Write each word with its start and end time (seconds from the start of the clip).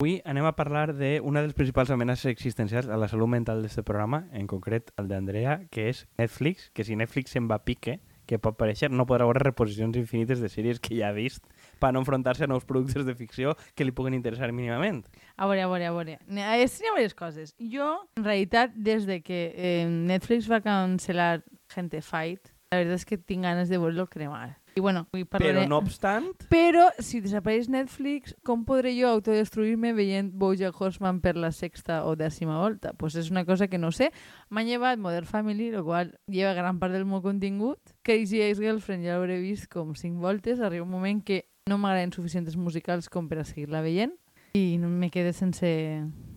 Avui 0.00 0.22
anem 0.24 0.46
a 0.48 0.54
parlar 0.56 0.94
d'una 0.96 1.42
de 1.42 1.48
les 1.50 1.52
principals 1.52 1.90
amenaces 1.92 2.30
existencials 2.30 2.86
a 2.88 2.96
la 2.96 3.06
salut 3.12 3.28
mental 3.28 3.58
d'aquest 3.60 3.84
programa, 3.84 4.22
en 4.32 4.46
concret 4.48 4.88
el 4.96 5.10
d'Andrea, 5.10 5.58
que 5.68 5.90
és 5.90 6.06
Netflix, 6.16 6.70
que 6.72 6.86
si 6.88 6.94
Netflix 6.96 7.34
se'n 7.36 7.50
va 7.50 7.58
a 7.60 7.62
pique, 7.68 7.98
que 8.24 8.38
pot 8.40 8.56
aparèixer, 8.56 8.88
no 8.88 9.04
podrà 9.04 9.26
veure 9.28 9.42
reposicions 9.44 9.98
infinites 10.00 10.40
de 10.40 10.48
sèries 10.48 10.80
que 10.80 10.96
ja 10.96 11.10
ha 11.10 11.12
vist 11.12 11.44
per 11.84 11.90
no 11.92 12.00
enfrontar-se 12.00 12.46
a 12.46 12.48
nous 12.48 12.64
productes 12.64 13.04
de 13.04 13.12
ficció 13.18 13.52
que 13.76 13.84
li 13.84 13.92
puguen 13.92 14.16
interessar 14.16 14.48
mínimament. 14.56 15.02
A 15.36 15.50
veure, 15.50 15.66
a 15.66 15.68
veure, 15.68 15.90
a 15.90 15.92
veure. 15.92 16.16
Ha, 16.16 16.56
hi 16.56 16.64
ha 16.64 16.70
diverses 16.70 17.18
coses. 17.18 17.52
Jo, 17.60 17.90
en 18.16 18.24
realitat, 18.24 18.72
des 18.72 19.04
de 19.04 19.20
que 19.20 19.42
eh, 19.52 19.84
Netflix 19.84 20.48
va 20.48 20.62
cancel·lar 20.64 21.42
Gente 21.76 22.00
Fight, 22.00 22.54
la 22.72 22.80
veritat 22.80 23.02
és 23.02 23.04
que 23.04 23.20
tinc 23.20 23.44
ganes 23.44 23.68
de 23.68 23.76
veure-lo 23.82 24.08
cremar. 24.08 24.59
I 24.74 24.80
bueno, 24.80 25.06
avui 25.10 25.24
parlaré... 25.24 25.62
Però 25.62 25.68
no 25.68 25.78
obstant, 25.82 26.28
Però, 26.52 26.86
si 27.02 27.20
desapareix 27.24 27.68
Netflix, 27.72 28.34
com 28.46 28.64
podré 28.68 28.92
jo 28.96 29.10
autodestruir-me 29.10 29.92
veient 29.96 30.30
Bojack 30.32 30.80
Horseman 30.80 31.20
per 31.24 31.36
la 31.36 31.50
sexta 31.52 32.04
o 32.06 32.14
dècima 32.18 32.60
volta? 32.60 32.94
Pues 32.98 33.16
és 33.18 33.30
una 33.30 33.44
cosa 33.48 33.68
que 33.68 33.78
no 33.78 33.90
sé. 33.92 34.10
M'ha 34.48 34.64
llevat 34.66 34.98
Modern 35.02 35.26
Family, 35.26 35.70
el 35.74 35.84
qual 35.86 36.14
lleva 36.26 36.54
gran 36.54 36.78
part 36.78 36.94
del 36.94 37.06
meu 37.06 37.22
contingut. 37.22 37.94
Crazy 38.06 38.42
Ex-Girlfriend 38.46 39.06
ja 39.06 39.18
l'hauré 39.18 39.40
vist 39.42 39.70
com 39.72 39.94
cinc 39.98 40.20
voltes. 40.22 40.60
Arriba 40.60 40.86
un 40.86 40.94
moment 40.94 41.22
que 41.24 41.44
no 41.70 41.78
m'agraden 41.78 42.14
suficients 42.14 42.56
musicals 42.56 43.10
com 43.10 43.28
per 43.30 43.42
a 43.42 43.46
seguir-la 43.46 43.82
veient 43.84 44.14
i 44.54 44.78
no 44.78 44.88
me 44.88 45.10
quedé 45.10 45.32
sense 45.32 45.68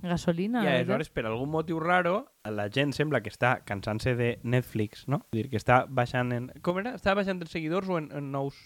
gasolina. 0.04 0.62
i 0.62 0.66
la 0.66 0.76
aleshores, 0.78 1.10
per 1.10 1.26
algun 1.26 1.50
motiu 1.50 1.80
raro, 1.80 2.28
la 2.46 2.68
gent 2.70 2.94
sembla 2.94 3.22
que 3.24 3.32
està 3.32 3.56
cansant-se 3.66 4.16
de 4.20 4.38
Netflix, 4.44 5.08
no? 5.08 5.24
Vull 5.32 5.44
dir 5.44 5.50
que 5.52 5.60
està 5.62 5.84
baixant 5.90 6.32
en... 6.36 6.50
Com 6.62 6.80
era? 6.84 6.96
Està 7.00 7.16
baixant 7.18 7.42
en 7.42 7.50
seguidors 7.50 7.90
o 7.90 7.98
en, 8.02 8.12
en 8.14 8.32
nous, 8.32 8.58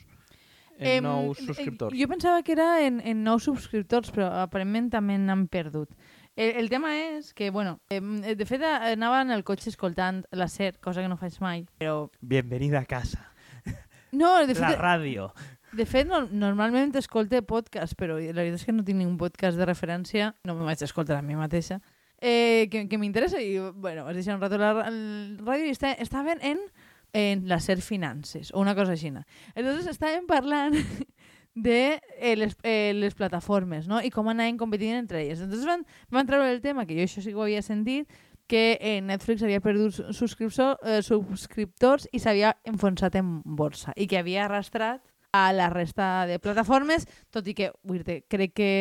en 0.77 0.87
Em, 0.97 1.03
nous 1.03 1.39
eh, 1.39 1.45
subscriptors? 1.45 1.97
Jo 1.97 2.07
pensava 2.09 2.43
que 2.43 2.53
era 2.57 2.85
en, 2.85 2.99
en 3.01 3.23
nous 3.23 3.47
subscriptors, 3.47 4.11
però 4.13 4.29
aparentment 4.43 4.91
també 4.93 5.17
n'han 5.21 5.47
perdut. 5.47 5.93
El, 6.35 6.53
el 6.61 6.69
tema 6.69 6.91
és 6.97 7.31
que, 7.33 7.49
bueno, 7.49 7.79
de 7.89 8.45
fet 8.45 8.61
anava 8.67 9.23
en 9.23 9.33
el 9.33 9.43
cotxe 9.43 9.71
escoltant 9.71 10.21
la 10.31 10.47
SER, 10.47 10.75
cosa 10.83 11.01
que 11.01 11.09
no 11.09 11.17
faig 11.17 11.39
mai, 11.41 11.65
però... 11.81 12.11
Bienvenida 12.21 12.83
a 12.83 12.85
casa. 12.85 13.23
No, 14.11 14.29
de 14.47 14.53
La 14.55 14.69
fet, 14.71 14.79
ràdio. 14.79 15.31
De 15.77 15.85
fet 15.85 16.09
no, 16.09 16.23
normalment 16.31 16.95
escolte 16.97 17.43
podcast, 17.45 17.95
però 17.99 18.17
la 18.17 18.41
veritat 18.41 18.59
és 18.59 18.65
que 18.65 18.75
no 18.75 18.85
tinc 18.87 18.99
ningú 18.99 19.15
podcast 19.21 19.59
de 19.59 19.67
referència, 19.69 20.33
no 20.47 20.57
me 20.57 20.65
vaig 20.67 20.81
escoltar 20.83 21.19
a 21.19 21.25
mi 21.25 21.37
mateixa, 21.37 21.79
eh, 22.19 22.67
que, 22.71 22.87
que 22.89 22.97
m'interessa 22.97 23.41
i, 23.41 23.57
bueno, 23.75 24.05
vas 24.07 24.17
deixar 24.17 24.35
un 24.35 24.41
rato 24.41 24.57
la, 24.57 24.73
ràdio 24.81 25.69
i 25.69 25.75
està, 25.75 25.93
estaven 26.01 26.41
en, 26.41 26.63
en 27.13 27.45
la 27.49 27.59
SER 27.61 27.81
Finances, 27.85 28.51
o 28.53 28.61
una 28.61 28.75
cosa 28.75 28.97
així. 28.97 29.13
Entonces 29.55 29.87
estàvem 29.93 30.25
parlant 30.29 30.77
de 31.67 31.99
eh, 32.19 32.35
les, 32.35 32.57
eh, 32.63 32.93
les 32.95 33.15
plataformes, 33.17 33.87
no? 33.87 34.01
I 34.01 34.11
com 34.13 34.29
anaven 34.29 34.57
competint 34.57 34.97
entre 34.97 35.23
elles. 35.23 35.41
Entonces 35.41 35.65
van, 35.65 35.85
van 36.13 36.29
treure 36.29 36.51
el 36.51 36.61
tema, 36.61 36.85
que 36.85 36.97
jo 36.97 37.05
això 37.05 37.21
sí 37.21 37.33
que 37.33 37.39
ho 37.39 37.45
havia 37.45 37.65
sentit, 37.65 38.09
que 38.47 38.77
eh, 38.79 39.01
Netflix 39.03 39.43
havia 39.43 39.61
perdut 39.61 39.99
eh, 39.99 41.01
subscriptors 41.03 42.07
i 42.15 42.21
s'havia 42.23 42.55
enfonsat 42.65 43.17
en 43.19 43.41
borsa 43.43 43.91
i 43.99 44.07
que 44.07 44.17
havia 44.21 44.45
arrastrat 44.45 45.03
a 45.31 45.51
la 45.53 45.69
resta 45.69 46.25
de 46.25 46.39
plataformes, 46.39 47.07
tot 47.33 47.47
i 47.47 47.53
que, 47.57 47.71
vull 47.83 48.03
crec 48.03 48.53
que 48.55 48.71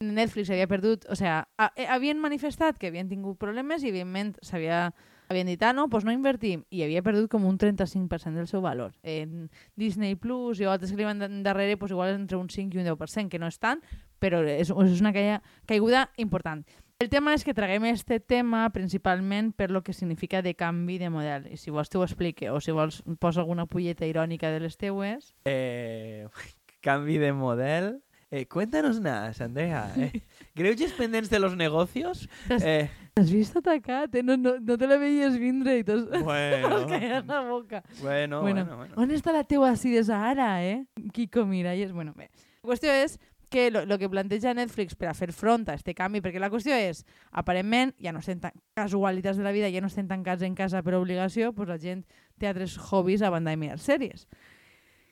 Netflix 0.00 0.50
havia 0.50 0.68
perdut, 0.68 1.06
o 1.08 1.16
sea, 1.16 1.48
a, 1.58 1.72
eh, 1.76 1.88
havien 1.88 2.20
manifestat 2.20 2.78
que 2.78 2.88
havien 2.92 3.08
tingut 3.08 3.38
problemes 3.40 3.82
i, 3.82 3.90
evidentment, 3.92 4.36
s'havia 4.42 4.92
havien 5.28 5.48
dit, 5.48 5.62
ah, 5.62 5.72
no, 5.72 5.86
doncs 5.88 6.04
no 6.04 6.12
invertim, 6.12 6.64
i 6.70 6.82
havia 6.84 7.02
perdut 7.02 7.30
com 7.32 7.46
un 7.48 7.56
35% 7.58 8.36
del 8.36 8.48
seu 8.48 8.60
valor. 8.60 8.92
En 9.02 9.48
Disney 9.76 10.16
Plus 10.20 10.60
i 10.60 10.68
altres 10.68 10.92
que 10.92 10.98
li 11.00 11.06
van 11.08 11.22
da- 11.22 11.28
darrere, 11.28 11.78
doncs 11.80 11.94
igual 11.96 12.14
entre 12.14 12.36
un 12.36 12.50
5 12.50 12.76
i 12.76 12.82
un 12.82 12.88
10%, 12.90 13.30
que 13.32 13.40
no 13.40 13.48
és 13.48 13.58
tant, 13.58 13.80
però 14.20 14.42
és, 14.44 14.70
és 14.70 15.00
una 15.00 15.14
caiguda 15.14 16.10
important. 16.16 16.64
El 17.02 17.10
tema 17.10 17.34
és 17.34 17.42
que 17.42 17.52
traguem 17.56 17.84
este 17.90 18.20
tema 18.22 18.68
principalment 18.70 19.50
per 19.58 19.70
lo 19.74 19.82
que 19.82 19.92
significa 19.92 20.42
de 20.42 20.54
canvi 20.54 20.96
de 20.98 21.10
model. 21.10 21.48
I 21.50 21.58
si 21.58 21.72
vols 21.74 21.90
t'ho 21.90 22.04
explique, 22.06 22.48
o 22.54 22.60
si 22.62 22.70
vols 22.72 23.02
posa 23.18 23.42
alguna 23.42 23.66
pulleta 23.66 24.06
irònica 24.06 24.52
de 24.54 24.60
les 24.62 24.76
teues. 24.78 25.34
Eh, 25.44 26.28
canvi 26.86 27.18
de 27.18 27.32
model. 27.32 27.96
Eh, 28.30 28.46
cuéntanos 28.46 29.00
más, 29.00 29.40
Andrea. 29.40 29.92
Eh, 29.96 30.22
¿Greuges 30.54 30.92
pendents 30.92 31.30
de 31.30 31.38
los 31.40 31.56
negocios? 31.56 32.28
Eh, 32.48 32.88
T'has 33.14 33.30
vist 33.30 33.56
atacat, 33.56 34.14
eh? 34.14 34.22
No, 34.22 34.36
no, 34.36 34.56
no 34.58 34.78
te 34.78 34.86
la 34.90 34.96
veies 34.98 35.36
vindre 35.38 35.76
i 35.78 35.84
t'has 35.86 36.06
bueno, 36.22 36.80
callat 36.90 37.26
la 37.26 37.42
boca. 37.46 37.82
bueno, 38.02 38.40
bueno, 38.42 38.64
bueno. 38.76 38.94
On 38.98 39.10
està 39.14 39.34
la 39.34 39.44
teua 39.46 39.70
acidesa 39.74 40.18
ara, 40.30 40.64
eh? 40.66 40.86
Kiko 41.12 41.44
Miralles. 41.46 41.92
Bueno, 41.92 42.14
bé. 42.14 42.30
La 42.62 42.70
qüestió 42.72 42.90
és 43.04 43.18
que 43.54 43.70
lo 43.70 43.98
que 44.00 44.10
planteja 44.10 44.52
Netflix 44.52 44.96
per 44.98 45.06
a 45.06 45.14
fer 45.14 45.30
front 45.30 45.68
a 45.70 45.76
este 45.78 45.92
canvi, 45.94 46.18
perquè 46.18 46.40
la 46.42 46.48
qüestió 46.50 46.74
és, 46.74 47.04
aparentment, 47.30 47.92
ja 48.02 48.10
no 48.10 48.18
estem 48.18 48.40
tan, 48.42 48.50
casualitats 48.74 49.38
de 49.38 49.46
la 49.46 49.52
vida, 49.54 49.70
ja 49.70 49.78
no 49.78 49.86
estem 49.86 50.08
tancats 50.10 50.42
en 50.42 50.56
casa 50.58 50.82
per 50.82 50.96
obligació, 50.98 51.52
doncs 51.54 51.70
la 51.70 51.78
gent 51.78 52.02
té 52.34 52.50
altres 52.50 52.74
hobbies 52.90 53.22
a 53.22 53.30
banda 53.30 53.54
de 53.54 53.60
mirar 53.62 53.78
sèries. 53.78 54.26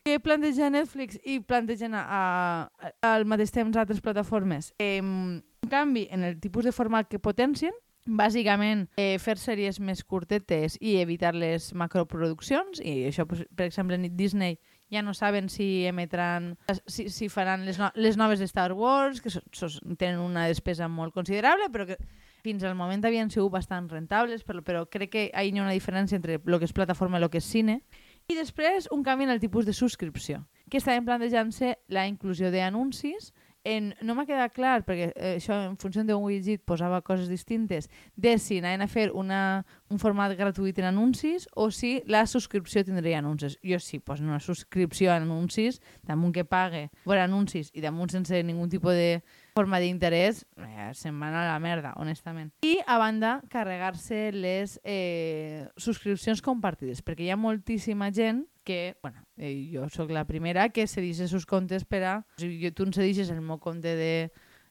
Què 0.03 0.19
planteja 0.19 0.72
Netflix 0.75 1.20
i 1.22 1.38
plantegen 1.38 1.94
a, 1.94 2.03
a, 2.03 2.91
al 3.12 3.28
mateix 3.30 3.54
temps 3.54 3.78
altres 3.78 4.03
plataformes? 4.03 4.72
Eh, 4.82 4.98
un 4.98 5.38
canvi 5.70 6.09
en 6.10 6.26
el 6.26 6.41
tipus 6.42 6.66
de 6.66 6.74
format 6.74 7.06
que 7.06 7.22
potencien, 7.22 7.78
bàsicament 8.10 8.88
eh, 8.98 9.22
fer 9.22 9.36
sèries 9.38 9.78
més 9.78 10.03
curtetes 10.03 10.74
i 10.82 10.97
evitar 10.98 11.36
les 11.38 11.70
macroproduccions 11.78 12.82
i 12.82 13.04
això, 13.06 13.22
per 13.30 13.69
exemple, 13.69 14.03
Disney 14.10 14.59
ja 14.92 15.03
no 15.03 15.14
saben 15.14 15.48
si 15.48 15.86
emetran 15.88 16.58
si, 16.86 17.08
si 17.08 17.28
faran 17.32 17.64
les, 17.64 17.78
no, 17.80 17.91
les 17.94 18.19
noves 18.20 18.38
de 18.38 18.44
Star 18.44 18.75
Wars 18.76 19.22
que 19.22 19.30
so, 19.30 19.41
so, 19.53 19.69
tenen 19.97 20.20
una 20.20 20.47
despesa 20.47 20.88
molt 20.88 21.14
considerable 21.16 21.70
però 21.72 21.86
que 21.88 21.97
fins 22.44 22.64
al 22.66 22.75
moment 22.76 23.04
havien 23.06 23.30
sigut 23.30 23.54
bastant 23.54 23.88
rentables 23.88 24.44
però, 24.44 24.60
però 24.62 24.84
crec 24.91 25.12
que 25.14 25.25
hi 25.30 25.53
ha 25.53 25.62
una 25.62 25.72
diferència 25.72 26.19
entre 26.19 26.36
el 26.36 26.58
que 26.58 26.69
és 26.69 26.76
plataforma 26.76 27.19
i 27.19 27.22
el 27.22 27.30
que 27.30 27.41
és 27.41 27.48
cine. 27.48 27.80
I 28.28 28.36
després 28.36 28.88
un 28.92 29.03
canvi 29.03 29.25
en 29.25 29.32
el 29.34 29.41
tipus 29.41 29.66
de 29.66 29.72
subscripció 29.72 30.44
que 30.69 30.78
estaven 30.78 31.06
plantejant-se 31.06 31.76
la 31.88 32.06
inclusió 32.10 32.50
d'anuncis 32.53 33.32
en, 33.64 33.92
no 34.02 34.16
m'ha 34.16 34.24
quedat 34.26 34.54
clar, 34.54 34.82
perquè 34.86 35.10
eh, 35.12 35.34
això 35.36 35.56
en 35.68 35.76
funció 35.80 36.02
d'un 36.06 36.24
widget 36.24 36.64
posava 36.66 37.00
coses 37.06 37.28
distintes, 37.30 37.88
de 38.16 38.34
si 38.42 38.58
anaven 38.58 38.82
a 38.82 38.88
fer 38.90 39.08
una, 39.14 39.62
un 39.90 40.02
format 40.02 40.34
gratuït 40.38 40.80
en 40.82 40.88
anuncis 40.90 41.46
o 41.54 41.68
si 41.70 42.00
la 42.10 42.24
subscripció 42.26 42.82
tindria 42.86 43.20
anuncis. 43.22 43.58
Jo 43.62 43.78
sí, 43.82 44.00
posen 44.00 44.30
una 44.30 44.40
subscripció 44.42 45.12
a 45.12 45.20
anuncis, 45.20 45.80
damunt 46.08 46.34
que 46.34 46.44
pague 46.44 46.88
per 47.06 47.20
anuncis 47.22 47.70
i 47.74 47.84
damunt 47.84 48.10
sense 48.10 48.42
ningun 48.42 48.72
tipus 48.72 48.98
de 48.98 49.22
forma 49.54 49.80
d'interès, 49.82 50.42
eh, 50.56 50.88
se'n 50.96 51.18
van 51.20 51.34
a 51.36 51.44
la 51.46 51.58
merda, 51.60 51.92
honestament. 52.00 52.52
I, 52.64 52.78
a 52.86 52.96
banda, 53.00 53.40
carregar-se 53.52 54.30
les 54.32 54.78
eh, 54.84 55.68
subscripcions 55.76 56.42
compartides, 56.44 57.02
perquè 57.04 57.26
hi 57.26 57.32
ha 57.32 57.38
moltíssima 57.40 58.10
gent 58.12 58.46
que, 58.64 58.96
bueno, 59.02 59.26
eh, 59.36 59.68
jo 59.72 59.88
sóc 59.91 60.10
la 60.14 60.24
primera 60.24 60.68
que 60.70 60.86
cedeix 60.86 61.20
els 61.20 61.34
seus 61.34 61.46
comptes 61.46 61.84
per 61.84 62.02
a... 62.06 62.16
O 62.38 62.41
sigui, 62.41 62.62
jo, 62.62 62.72
tu 62.72 62.86
em 62.86 62.96
cedixes 62.96 63.30
el 63.34 63.42
meu 63.44 63.60
compte 63.60 63.96
de... 63.98 64.14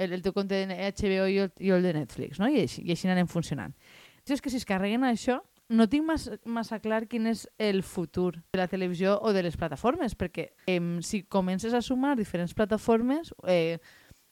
El, 0.01 0.15
el 0.17 0.23
teu 0.25 0.33
compte 0.33 0.57
de 0.57 0.77
HBO 0.95 1.27
i 1.29 1.37
el, 1.43 1.51
i 1.61 1.69
el 1.75 1.85
de 1.85 1.93
Netflix, 1.99 2.39
no? 2.41 2.49
I 2.49 2.63
així, 2.63 2.81
i 2.81 2.95
així 2.95 3.11
anem 3.11 3.29
funcionant. 3.29 3.75
Això 4.23 4.37
és 4.37 4.41
que 4.41 4.49
si 4.53 4.57
es 4.61 4.65
carreguen 4.65 5.05
això, 5.05 5.41
no 5.71 5.87
tinc 5.87 6.05
massa, 6.05 6.35
massa 6.43 6.81
clar 6.83 7.05
quin 7.07 7.29
és 7.31 7.45
el 7.61 7.81
futur 7.87 8.33
de 8.51 8.59
la 8.59 8.67
televisió 8.67 9.15
o 9.21 9.31
de 9.33 9.43
les 9.45 9.55
plataformes, 9.57 10.17
perquè 10.19 10.51
eh, 10.67 10.79
si 11.05 11.23
comences 11.23 11.73
a 11.73 11.81
sumar 11.81 12.17
diferents 12.19 12.53
plataformes, 12.53 13.31
eh, 13.47 13.79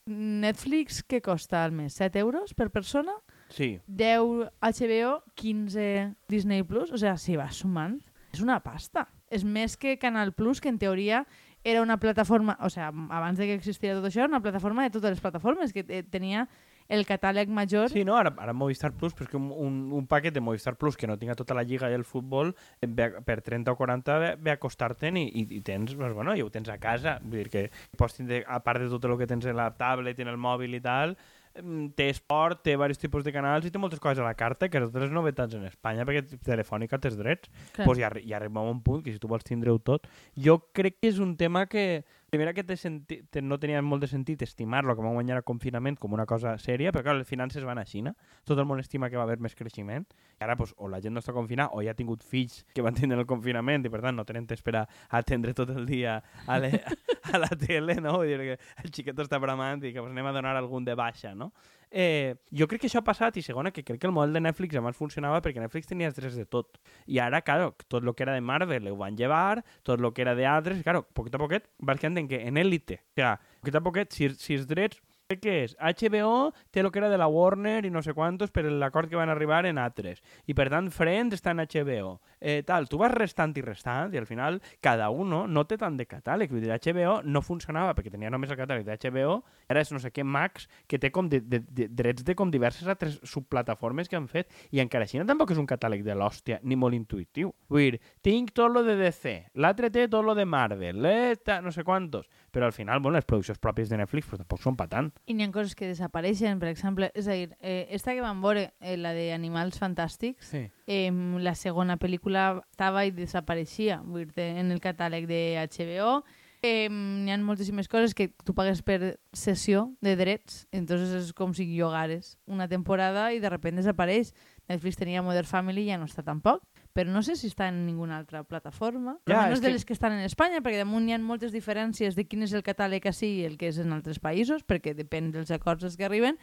Netflix, 0.10 1.04
què 1.06 1.22
costa 1.22 1.64
al 1.64 1.72
mes? 1.72 1.94
7 1.94 2.20
euros 2.20 2.54
per 2.58 2.70
persona? 2.74 3.14
Sí, 3.50 3.80
10 3.88 4.50
HBO, 4.62 5.24
15 5.36 6.16
Disney 6.30 6.64
Plus, 6.64 6.92
o 6.92 6.98
sigui, 6.98 7.18
si 7.18 7.38
vas 7.38 7.56
sumant, 7.62 8.00
és 8.34 8.42
una 8.46 8.60
pasta. 8.62 9.08
És 9.30 9.44
més 9.46 9.76
que 9.78 9.98
Canal 10.02 10.34
Plus, 10.34 10.60
que 10.62 10.70
en 10.70 10.78
teoria 10.82 11.24
era 11.64 11.82
una 11.82 11.98
plataforma, 12.00 12.58
o 12.62 12.70
sigui, 12.70 12.86
abans 13.14 13.38
de 13.38 13.46
que 13.50 13.56
existia 13.58 13.94
tot 13.98 14.06
això, 14.10 14.24
era 14.26 14.30
una 14.32 14.42
plataforma 14.42 14.84
de 14.86 14.94
totes 14.98 15.12
les 15.18 15.22
plataformes, 15.22 15.74
que 15.74 15.84
te- 15.84 16.04
tenia 16.04 16.48
el 16.90 17.06
catàleg 17.06 17.48
major. 17.54 17.88
sí 17.90 18.04
no? 18.04 18.18
Ara, 18.18 18.34
ara 18.42 18.54
Movistar 18.54 18.92
Plus, 18.98 19.14
però 19.14 19.28
és 19.28 19.30
que 19.32 19.38
un, 19.38 19.52
un, 19.54 19.80
un 19.94 20.08
paquet 20.10 20.34
de 20.34 20.42
Movistar 20.42 20.76
Plus 20.76 20.98
que 20.98 21.08
no 21.08 21.18
tinga 21.22 21.36
tota 21.38 21.54
la 21.54 21.64
lliga 21.64 21.90
i 21.90 21.94
el 21.94 22.04
futbol, 22.04 22.56
eh, 22.82 22.88
ve, 22.90 23.04
a- 23.06 23.22
per 23.22 23.42
30 23.46 23.72
o 23.72 23.78
40 23.78 24.18
ve, 24.20 24.36
ve 24.42 24.52
a 24.52 24.58
costar-te'n 24.60 25.18
i, 25.22 25.28
i, 25.30 25.48
i 25.58 25.62
tens, 25.62 25.94
doncs, 25.96 26.14
bueno, 26.18 26.36
ja 26.36 26.44
ho 26.44 26.50
tens 26.50 26.70
a 26.74 26.80
casa. 26.82 27.20
Vull 27.24 27.44
dir 27.44 27.50
que 27.54 27.68
pots 27.98 28.18
tindre, 28.18 28.44
a 28.48 28.60
part 28.66 28.82
de 28.82 28.90
tot 28.90 29.06
el 29.06 29.18
que 29.22 29.28
tens 29.30 29.46
en 29.46 29.56
la 29.56 29.70
tablet 29.78 30.18
i 30.20 30.26
en 30.26 30.34
el 30.34 30.38
mòbil 30.42 30.74
i 30.76 30.82
tal, 30.82 31.16
em, 31.60 31.90
té 31.98 32.10
esport, 32.10 32.62
té 32.64 32.72
diversos 32.76 32.98
tipus 33.02 33.24
de 33.26 33.32
canals 33.34 33.66
i 33.66 33.72
té 33.74 33.78
moltes 33.82 34.00
coses 34.02 34.20
a 34.22 34.26
la 34.26 34.34
carta, 34.38 34.70
que 34.70 34.80
totes 34.82 35.02
les 35.06 35.12
novetats 35.14 35.54
en 35.58 35.66
Espanya, 35.70 36.06
perquè 36.10 36.26
Telefònica 36.46 36.98
té 37.02 37.10
els 37.14 37.18
drets. 37.18 37.50
Clar. 37.76 37.86
pues 37.86 38.00
ja, 38.02 38.10
ja 38.26 38.38
arriba 38.38 38.62
a 38.62 38.70
un 38.70 38.82
punt 38.82 39.04
que 39.06 39.12
si 39.14 39.20
tu 39.20 39.28
vols 39.28 39.44
tindre-ho 39.46 39.78
tot... 39.80 40.08
Jo 40.38 40.60
crec 40.74 40.98
que 41.02 41.10
és 41.14 41.20
un 41.20 41.36
tema 41.38 41.66
que 41.68 42.04
primera 42.30 42.54
que 42.54 42.64
té 42.64 42.78
senti... 42.78 43.20
té- 43.30 43.42
no 43.42 43.58
tenia 43.60 43.82
molt 43.86 44.04
de 44.06 44.10
sentit 44.12 44.42
estimar-lo 44.46 44.96
com 44.98 45.08
a 45.10 45.14
guanyar 45.16 45.40
el 45.42 45.46
confinament 45.48 45.98
com 46.00 46.14
una 46.16 46.26
cosa 46.30 46.56
sèria, 46.62 46.94
però 46.96 47.04
clar, 47.06 47.16
les 47.20 47.28
finances 47.28 47.66
van 47.66 47.82
a 47.82 47.86
Xina, 47.90 48.14
tot 48.48 48.60
el 48.60 48.68
món 48.70 48.82
estima 48.82 49.10
que 49.10 49.18
va 49.20 49.26
haver 49.28 49.40
més 49.44 49.56
creixement, 49.58 50.06
i 50.40 50.44
ara 50.46 50.56
pues, 50.60 50.74
o 50.78 50.90
la 50.92 51.02
gent 51.04 51.16
no 51.18 51.24
està 51.24 51.34
confinada 51.36 51.74
o 51.74 51.84
ja 51.86 51.96
ha 51.96 51.98
tingut 52.00 52.24
fills 52.24 52.64
que 52.74 52.86
van 52.86 52.98
tindre 52.98 53.20
el 53.20 53.28
confinament 53.30 53.86
i 53.86 53.92
per 53.94 54.04
tant 54.06 54.18
no 54.18 54.26
tenen 54.28 54.48
temps 54.48 54.64
a 54.76 54.86
atendre 55.20 55.54
tot 55.54 55.70
el 55.76 55.86
dia 55.86 56.20
a, 56.46 56.60
le... 56.60 56.72
a 57.34 57.38
la 57.38 57.50
tele, 57.50 57.96
no? 58.02 58.18
Vull 58.20 58.30
dir 58.32 58.38
que 58.40 58.60
el 58.84 58.94
xiquet 58.94 59.20
està 59.26 59.40
bramant 59.42 59.84
i 59.84 59.94
que 59.94 60.02
pues, 60.02 60.12
anem 60.12 60.30
a 60.30 60.34
donar 60.36 60.56
algun 60.58 60.86
de 60.86 60.96
baixa, 60.96 61.36
no? 61.36 61.52
Eh, 61.92 62.36
jo 62.54 62.68
crec 62.70 62.84
que 62.84 62.88
això 62.90 63.02
ha 63.02 63.06
passat 63.06 63.40
i 63.40 63.42
segona 63.42 63.72
que 63.74 63.82
crec 63.84 63.98
que 64.02 64.08
el 64.08 64.14
model 64.14 64.36
de 64.38 64.44
Netflix 64.46 64.78
abans 64.78 64.98
funcionava 64.98 65.40
perquè 65.42 65.62
Netflix 65.62 65.90
tenia 65.90 66.10
els 66.12 66.18
drets 66.18 66.38
de 66.38 66.46
tot. 66.46 66.78
I 67.10 67.18
ara, 67.24 67.42
claro, 67.42 67.74
tot 67.88 68.04
el 68.04 68.14
que 68.14 68.26
era 68.28 68.36
de 68.38 68.46
Marvel 68.46 68.92
ho 68.92 68.96
van 69.00 69.18
llevar, 69.18 69.64
tot 69.82 70.00
el 70.00 70.12
que 70.14 70.22
era 70.22 70.36
d'altres, 70.38 70.84
claro, 70.86 71.04
poquet 71.18 71.36
a 71.36 71.42
poquet 71.42 71.70
vas 71.80 72.00
quedant 72.00 72.30
que 72.30 72.44
en 72.46 72.62
élite, 72.62 73.02
o 73.14 73.22
sea, 73.22 73.38
poquet 73.62 73.80
a 73.80 73.82
poquet, 73.82 74.14
si, 74.14 74.30
si 74.38 74.60
els 74.60 74.68
drets 74.70 75.02
que 75.38 75.52
és. 75.66 75.76
HBO 75.78 76.56
té 76.74 76.82
el 76.82 76.90
que 76.90 76.98
era 76.98 77.10
de 77.10 77.18
la 77.22 77.28
Warner 77.30 77.86
i 77.86 77.92
no 77.94 78.02
sé 78.02 78.16
quantos 78.18 78.50
per 78.50 78.64
l'acord 78.66 79.12
que 79.12 79.18
van 79.20 79.30
arribar 79.30 79.62
en 79.70 79.78
altres 79.78 80.24
i 80.50 80.56
per 80.58 80.72
tant 80.74 80.88
Friends 80.90 81.38
està 81.38 81.54
en 81.54 81.62
HBO 81.62 82.16
eh, 82.42 82.64
tal, 82.66 82.88
tu 82.90 82.98
vas 82.98 83.14
restant 83.14 83.54
i 83.54 83.62
restant 83.62 84.16
i 84.16 84.18
al 84.18 84.26
final 84.26 84.58
cada 84.82 85.12
uno 85.14 85.44
no 85.46 85.66
té 85.70 85.78
tant 85.78 86.00
de 86.00 86.08
catàleg. 86.10 86.50
Vull 86.50 86.66
dir, 86.66 86.74
HBO 86.74 87.20
no 87.30 87.44
funcionava 87.46 87.94
perquè 87.94 88.10
tenia 88.10 88.32
només 88.34 88.50
el 88.50 88.58
catàleg 88.58 88.88
de 88.88 88.98
HBO 88.98 89.36
ara 89.70 89.84
és 89.86 89.94
no 89.94 90.02
sé 90.02 90.10
què 90.10 90.26
Max 90.26 90.66
que 90.90 90.98
té 90.98 91.12
com 91.14 91.30
de, 91.30 91.44
de, 91.46 91.62
de, 91.62 91.86
drets 91.94 92.26
de 92.26 92.34
com 92.34 92.50
diverses 92.50 92.90
altres 92.90 93.20
subplataformes 93.22 94.10
que 94.10 94.18
han 94.18 94.26
fet 94.32 94.50
i 94.74 94.82
encara 94.82 95.06
així 95.06 95.22
no 95.22 95.30
tampoc 95.30 95.54
és 95.54 95.62
un 95.62 95.70
catàleg 95.70 96.02
de 96.08 96.18
l'hòstia 96.18 96.58
ni 96.64 96.74
molt 96.74 96.98
intuïtiu 96.98 97.54
vull 97.70 97.86
dir, 97.86 98.02
tinc 98.26 98.50
tot 98.58 98.74
lo 98.74 98.82
de 98.82 98.98
DC 98.98 99.36
l'altre 99.62 99.94
té 99.94 100.08
tot 100.10 100.26
lo 100.26 100.34
de 100.34 100.50
Marvel 100.50 101.06
eh, 101.06 101.38
ta, 101.38 101.62
no 101.62 101.70
sé 101.70 101.84
quantos. 101.86 102.26
Però 102.50 102.66
al 102.66 102.74
final, 102.74 103.00
bueno, 103.00 103.18
les 103.18 103.26
produccions 103.30 103.60
pròpies 103.62 103.92
de 103.92 104.00
Netflix 104.00 104.26
pues, 104.26 104.42
tampoc 104.42 104.64
són 104.64 104.78
pa 104.80 104.88
tant 104.90 105.12
I 105.28 105.36
n'hi 105.36 105.46
ha 105.46 105.52
coses 105.54 105.76
que 105.78 105.88
desapareixen, 105.90 106.60
per 106.62 106.70
exemple, 106.72 107.12
és 107.14 107.28
a 107.28 107.38
dir, 107.38 107.56
eh, 107.62 107.88
esta 107.96 108.16
que 108.16 108.22
vam 108.26 108.42
veure, 108.42 108.74
eh, 108.82 108.98
la 108.98 109.14
de 109.14 109.32
Animals 109.34 109.80
Fantàstics, 109.82 110.52
sí. 110.52 110.66
eh, 110.88 111.12
la 111.40 111.56
segona 111.56 111.98
pel·lícula 111.98 112.64
estava 112.72 113.06
i 113.06 113.12
desapareixia 113.12 114.02
vull 114.06 114.26
dir 114.26 114.52
en 114.58 114.72
el 114.72 114.82
catàleg 114.82 115.28
de 115.30 115.42
HBO. 115.62 116.22
Eh, 116.62 116.90
n'hi 116.92 117.32
ha 117.32 117.38
moltíssimes 117.40 117.88
coses 117.88 118.14
que 118.14 118.34
tu 118.44 118.52
pagues 118.54 118.82
per 118.84 119.16
sessió 119.32 119.94
de 120.04 120.18
drets, 120.20 120.66
entonces 120.76 121.14
és 121.16 121.30
com 121.34 121.54
si 121.56 121.70
llogares 121.72 122.36
una 122.52 122.68
temporada 122.68 123.30
i 123.32 123.40
de 123.40 123.50
repente 123.50 123.80
desapareix. 123.80 124.34
Netflix 124.68 125.00
tenia 125.00 125.24
Modern 125.24 125.48
Family 125.48 125.88
i 125.88 125.94
ja 125.94 125.98
no 125.98 126.10
està 126.10 126.22
tampoc, 126.26 126.62
però 126.94 127.12
no 127.12 127.22
sé 127.24 127.36
si 127.36 127.48
està 127.48 127.68
en 127.70 127.86
ninguna 127.86 128.18
altra 128.18 128.44
plataforma. 128.44 129.18
Ja, 129.28 129.52
és 129.52 129.62
de 129.62 129.68
que- 129.68 129.74
les 129.74 129.86
que 129.86 129.94
estan 129.94 130.14
en 130.14 130.26
Espanya, 130.26 130.62
perquè 130.62 130.78
damunt 130.78 131.08
hi 131.08 131.14
ha 131.14 131.20
moltes 131.20 131.52
diferències 131.54 132.16
de 132.16 132.26
quin 132.26 132.44
és 132.44 132.54
el 132.54 132.64
catàleg 132.64 133.06
així 133.06 133.40
i 133.40 133.46
el 133.46 133.58
que 133.58 133.68
és 133.70 133.78
en 133.80 133.94
altres 133.94 134.20
països, 134.20 134.64
perquè 134.66 134.96
depèn 134.96 135.32
dels 135.32 135.52
acords 135.52 135.84
als 135.84 135.96
que 135.98 136.06
arriben, 136.06 136.38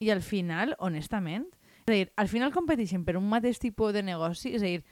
i 0.00 0.10
al 0.10 0.22
final, 0.22 0.74
honestament, 0.78 1.46
és 1.86 1.92
a 1.92 1.92
dir, 1.92 2.12
al 2.16 2.28
final 2.28 2.50
competeixen 2.52 3.04
per 3.04 3.16
un 3.16 3.28
mateix 3.28 3.58
tipus 3.60 3.92
de 3.92 4.02
negoci, 4.02 4.54
és 4.54 4.62
a 4.62 4.66
dir, 4.66 4.84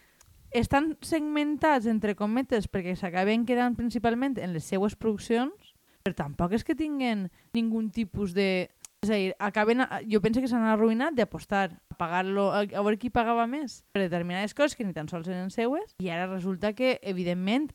estan 0.53 0.97
segmentats, 1.01 1.87
entre 1.87 2.15
cometes, 2.15 2.69
perquè 2.69 2.95
s'acaben 2.95 3.47
quedant 3.49 3.75
principalment 3.75 4.37
en 4.39 4.53
les 4.53 4.65
seues 4.69 4.95
produccions, 4.95 5.73
però 6.05 6.15
tampoc 6.15 6.53
és 6.53 6.65
que 6.65 6.75
tinguen 6.77 7.31
ningun 7.55 7.91
tipus 7.91 8.35
de... 8.35 8.69
És 9.03 9.11
a 9.11 9.17
dir, 9.19 9.33
acaben 9.43 9.83
jo 10.07 10.21
penso 10.23 10.39
que 10.39 10.47
s'han 10.47 10.63
arruïnat 10.71 11.17
d'apostar 11.19 11.65
a 11.91 11.97
pagar-lo, 11.99 12.53
a, 12.55 12.63
veure 12.71 13.01
qui 13.03 13.11
pagava 13.11 13.49
més 13.51 13.81
per 13.91 14.05
determinades 14.05 14.55
coses 14.55 14.79
que 14.79 14.87
ni 14.87 14.95
tan 14.95 15.11
sols 15.11 15.27
eren 15.27 15.51
seues, 15.51 15.97
i 15.99 16.13
ara 16.15 16.29
resulta 16.31 16.71
que, 16.79 17.01
evidentment, 17.03 17.67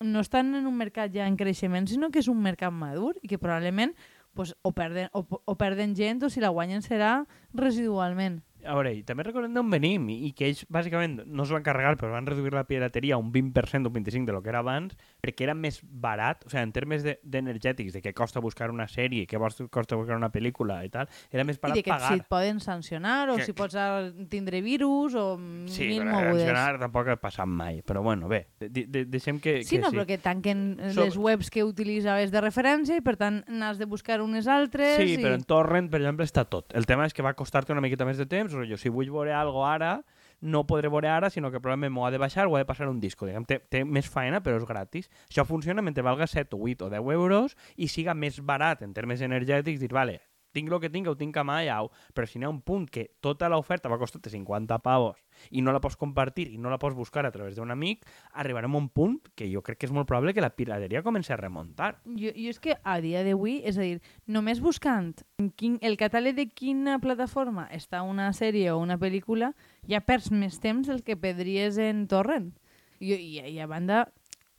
no 0.00 0.24
estan 0.24 0.54
en 0.56 0.64
un 0.64 0.78
mercat 0.80 1.12
ja 1.12 1.28
en 1.28 1.36
creixement, 1.36 1.84
sinó 1.84 2.08
que 2.08 2.24
és 2.24 2.30
un 2.32 2.40
mercat 2.40 2.72
madur 2.72 3.12
i 3.20 3.28
que 3.28 3.36
probablement 3.36 3.92
pues, 4.32 4.54
o, 4.62 4.72
perden, 4.72 5.10
o, 5.12 5.26
o 5.28 5.56
perden 5.60 5.92
gent 5.98 6.24
o 6.24 6.30
si 6.32 6.40
la 6.40 6.48
guanyen 6.48 6.80
serà 6.80 7.26
residualment. 7.52 8.40
A 8.64 8.74
veure, 8.76 8.92
i 8.96 9.04
també 9.04 9.24
recordem 9.24 9.54
d'on 9.56 9.70
venim 9.72 10.08
i 10.12 10.32
que 10.36 10.48
ells 10.50 10.66
bàsicament 10.68 11.22
no 11.24 11.44
es 11.44 11.52
van 11.52 11.64
carregar 11.64 11.94
però 12.00 12.12
van 12.12 12.28
reduir 12.28 12.52
la 12.52 12.66
pirateria 12.68 13.20
un 13.20 13.30
20% 13.32 13.88
o 13.88 13.92
un 13.92 14.00
25% 14.00 14.28
de 14.28 14.36
lo 14.36 14.42
que 14.42 14.52
era 14.52 14.60
abans 14.60 14.96
perquè 15.22 15.44
era 15.44 15.54
més 15.54 15.80
barat, 15.82 16.44
o 16.46 16.50
sigui, 16.50 16.62
en 16.62 16.72
termes 16.72 17.02
de- 17.02 17.18
d'energètics, 17.22 17.92
de, 17.92 18.00
de 18.00 18.08
què 18.08 18.14
costa 18.14 18.40
buscar 18.40 18.70
una 18.70 18.86
sèrie, 18.88 19.26
què 19.28 19.38
costa 19.70 19.96
buscar 19.96 20.16
una 20.16 20.30
pel·lícula 20.32 20.80
i 20.84 20.90
tal, 20.90 21.08
era 21.30 21.44
més 21.44 21.56
I 21.56 21.60
barat 21.60 21.76
de 21.76 21.82
que 21.82 21.90
pagar. 21.90 22.08
si 22.08 22.20
et 22.20 22.26
poden 22.28 22.60
sancionar 22.60 23.28
o 23.30 23.36
Que- 23.36 23.44
si 23.44 23.52
pots 23.52 23.74
ah, 23.76 24.10
tindre 24.28 24.60
virus 24.62 25.14
o 25.14 25.36
Sí, 25.66 25.88
mil 25.88 26.04
mogudes. 26.04 26.44
sancionar 26.46 26.78
tampoc 26.80 27.08
ha 27.08 27.16
passat 27.16 27.46
mai, 27.46 27.82
però 27.82 28.02
bueno, 28.02 28.28
bé, 28.28 28.46
de, 28.60 28.86
de, 28.86 29.04
deixem 29.04 29.38
que, 29.40 29.62
Sí, 29.64 29.76
que 29.76 29.82
no, 29.82 29.90
sí. 29.90 29.96
però 29.96 30.06
que 30.06 30.18
tanquen 30.18 30.78
eh, 30.80 30.92
So- 30.92 31.04
les 31.04 31.16
webs 31.16 31.50
que 31.50 31.64
utilitzaves 31.64 32.30
de 32.30 32.40
referència 32.40 32.96
i 32.96 33.00
per 33.00 33.16
tant 33.16 33.44
n'has 33.48 33.78
de 33.78 33.84
buscar 33.84 34.20
unes 34.22 34.46
altres. 34.46 34.96
Sí, 34.96 35.14
i... 35.14 35.16
però 35.18 35.34
en 35.34 35.44
torrent, 35.44 35.90
per 35.90 36.00
exemple, 36.00 36.24
està 36.24 36.44
tot. 36.48 36.72
El 36.74 36.86
tema 36.86 37.04
és 37.06 37.14
que 37.14 37.22
va 37.22 37.34
costar-te 37.34 37.72
una 37.72 37.80
miqueta 37.80 38.04
més 38.04 38.16
de 38.18 38.26
temps, 38.26 38.52
o 38.54 38.64
jo, 38.64 38.76
si 38.76 38.88
vull 38.88 39.10
veure 39.10 39.32
algo 39.32 39.66
ara, 39.66 40.02
no 40.40 40.66
podré 40.66 40.88
veure 40.88 41.08
ara, 41.08 41.30
sinó 41.30 41.50
que 41.50 41.60
probablement 41.60 41.92
m'ho 41.92 42.06
ha 42.06 42.10
de 42.10 42.18
baixar 42.18 42.46
o 42.48 42.56
ha 42.56 42.62
de 42.62 42.66
passar 42.68 42.88
un 42.88 43.00
disco. 43.00 43.26
Diguem, 43.26 43.44
té, 43.44 43.58
té 43.68 43.84
més 43.84 44.08
faena, 44.08 44.40
però 44.40 44.56
és 44.56 44.64
gratis. 44.68 45.10
Això 45.28 45.44
funciona 45.44 45.82
mentre 45.82 46.02
valga 46.02 46.26
7 46.26 46.56
o 46.56 46.64
8 46.64 46.86
o 46.86 46.90
10 46.90 47.12
euros 47.14 47.56
i 47.76 47.88
siga 47.88 48.14
més 48.14 48.40
barat 48.40 48.82
en 48.82 48.94
termes 48.94 49.20
energètics, 49.20 49.80
dir, 49.80 49.92
vale, 49.92 50.20
tinc 50.52 50.72
el 50.72 50.80
que 50.80 50.90
tinc, 50.90 51.06
ho 51.06 51.14
tinc 51.16 51.36
a 51.36 51.44
mà, 51.44 51.60
ho- 51.80 51.90
però 52.14 52.26
si 52.26 52.38
n'hi 52.38 52.44
ha 52.48 52.50
un 52.50 52.62
punt 52.62 52.88
que 52.90 53.10
tota 53.20 53.48
l'oferta 53.48 53.88
va 53.88 53.98
costar-te 53.98 54.30
50 54.30 54.78
pavos 54.82 55.20
i 55.50 55.62
no 55.64 55.72
la 55.72 55.80
pots 55.80 55.96
compartir 56.00 56.48
i 56.52 56.58
no 56.58 56.70
la 56.72 56.78
pots 56.78 56.96
buscar 56.96 57.24
a 57.26 57.32
través 57.34 57.56
d'un 57.56 57.70
amic, 57.70 58.04
arribarem 58.32 58.74
a 58.74 58.78
un 58.78 58.88
punt 58.88 59.18
que 59.34 59.48
jo 59.50 59.62
crec 59.66 59.80
que 59.80 59.88
és 59.88 59.94
molt 59.94 60.08
probable 60.08 60.34
que 60.36 60.44
la 60.44 60.52
pirateria 60.54 61.02
comenci 61.02 61.32
a 61.32 61.40
remuntar. 61.40 61.94
Jo, 62.04 62.32
jo 62.34 62.52
és 62.52 62.60
que 62.60 62.76
a 62.82 62.98
dia 63.00 63.24
d'avui, 63.26 63.60
és 63.64 63.78
a 63.78 63.86
dir, 63.86 64.00
només 64.26 64.60
buscant 64.60 65.14
quin, 65.56 65.78
el 65.82 65.96
catàleg 66.00 66.36
de 66.36 66.48
quina 66.48 66.98
plataforma 67.02 67.66
està 67.74 68.02
una 68.06 68.30
sèrie 68.36 68.70
o 68.72 68.80
una 68.80 68.98
pel·lícula, 69.00 69.54
ja 69.88 70.02
perds 70.04 70.30
més 70.30 70.60
temps 70.60 70.88
del 70.88 71.04
que 71.06 71.18
perdries 71.18 71.78
en 71.80 72.06
torrent. 72.10 72.52
I, 73.00 73.14
i, 73.14 73.38
i 73.54 73.60
a 73.60 73.66
banda, 73.66 74.04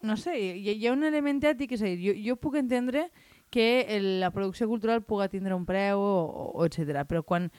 no 0.01 0.17
sé, 0.17 0.33
hi, 0.39 0.73
hi 0.73 0.87
ha 0.87 0.95
un 0.95 1.05
element 1.05 1.43
ètic, 1.45 1.75
és 1.77 1.83
a 1.83 1.91
dir, 1.91 1.99
jo, 2.01 2.15
jo 2.17 2.39
puc 2.41 2.57
entendre 2.57 3.09
que 3.51 3.99
la 4.01 4.31
producció 4.31 4.65
cultural 4.71 5.03
puga 5.03 5.27
tindre 5.29 5.53
un 5.53 5.65
preu 5.67 5.99
o, 5.99 6.11
o, 6.23 6.45
o 6.55 6.65
etc. 6.65 7.03
Però 7.05 7.21
quan 7.27 7.49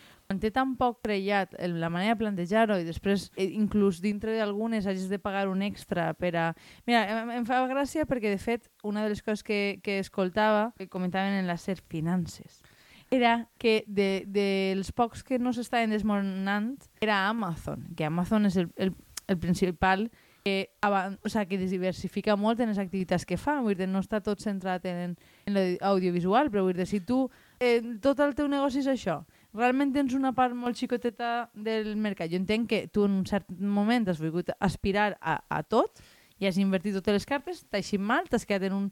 té 0.40 0.50
tan 0.50 0.76
poc 0.76 1.00
trellat 1.02 1.54
el- 1.58 1.80
la 1.80 1.90
manera 1.90 2.14
de 2.14 2.20
plantejar-ho 2.22 2.78
i 2.80 2.84
després 2.84 3.30
eh, 3.36 3.44
inclús 3.52 4.00
dintre 4.00 4.36
d'algunes 4.38 4.86
hagis 4.86 5.08
de 5.10 5.18
pagar 5.18 5.48
un 5.48 5.62
extra 5.62 6.14
per 6.14 6.36
a... 6.36 6.46
Mira, 6.86 7.02
em, 7.22 7.30
em 7.40 7.44
fa 7.48 7.60
gràcia 7.68 8.06
perquè 8.06 8.30
de 8.30 8.38
fet 8.38 8.70
una 8.82 9.02
de 9.02 9.10
les 9.10 9.22
coses 9.22 9.42
que, 9.42 9.80
que 9.82 9.98
escoltava, 9.98 10.72
que 10.78 10.88
comentaven 10.88 11.32
en 11.34 11.46
la 11.46 11.56
SER 11.58 11.80
Finances, 11.88 12.62
era 13.10 13.48
que 13.58 13.84
de, 13.86 14.24
dels 14.26 14.92
pocs 14.92 15.22
que 15.22 15.38
no 15.38 15.52
s'estaven 15.52 15.90
desmoronant 15.92 16.78
era 17.00 17.26
Amazon, 17.28 17.88
que 17.96 18.04
Amazon 18.06 18.46
és 18.48 18.56
el, 18.56 18.70
el, 18.76 18.94
el 19.28 19.38
principal 19.38 20.10
que, 20.44 20.72
avan- 20.80 21.20
o 21.22 21.28
sea, 21.28 21.44
que 21.46 21.58
diversifica 21.58 22.34
molt 22.34 22.58
en 22.64 22.72
les 22.72 22.78
activitats 22.80 23.22
que 23.28 23.36
fa, 23.38 23.60
vull 23.62 23.76
dir, 23.78 23.86
no 23.86 24.00
està 24.02 24.18
tot 24.24 24.40
centrat 24.42 24.82
en, 24.90 25.12
en 25.46 25.54
l'audiovisual, 25.54 26.48
però 26.50 26.64
vull 26.66 26.74
dir, 26.74 26.86
si 26.88 26.98
tu, 27.06 27.28
eh, 27.60 27.78
tot 28.02 28.18
el 28.24 28.34
teu 28.34 28.48
negoci 28.50 28.80
és 28.82 28.88
això, 28.90 29.20
realment 29.54 29.92
tens 29.94 30.14
una 30.14 30.32
part 30.32 30.54
molt 30.56 30.76
xicoteta 30.78 31.50
del 31.54 31.94
mercat. 31.96 32.30
Jo 32.32 32.36
entenc 32.40 32.68
que 32.70 32.86
tu 32.88 33.04
en 33.04 33.18
un 33.20 33.26
cert 33.26 33.48
moment 33.60 34.08
has 34.08 34.20
volgut 34.20 34.50
aspirar 34.58 35.16
a, 35.20 35.40
a 35.48 35.62
tot 35.62 36.00
i 36.40 36.46
has 36.48 36.56
invertit 36.58 36.94
totes 36.96 37.12
les 37.20 37.26
cartes, 37.28 37.64
t'ha 37.70 37.78
eixit 37.78 38.00
mal, 38.00 38.24
t'has 38.28 38.46
quedat 38.48 38.70
en 38.70 38.78
un, 38.78 38.88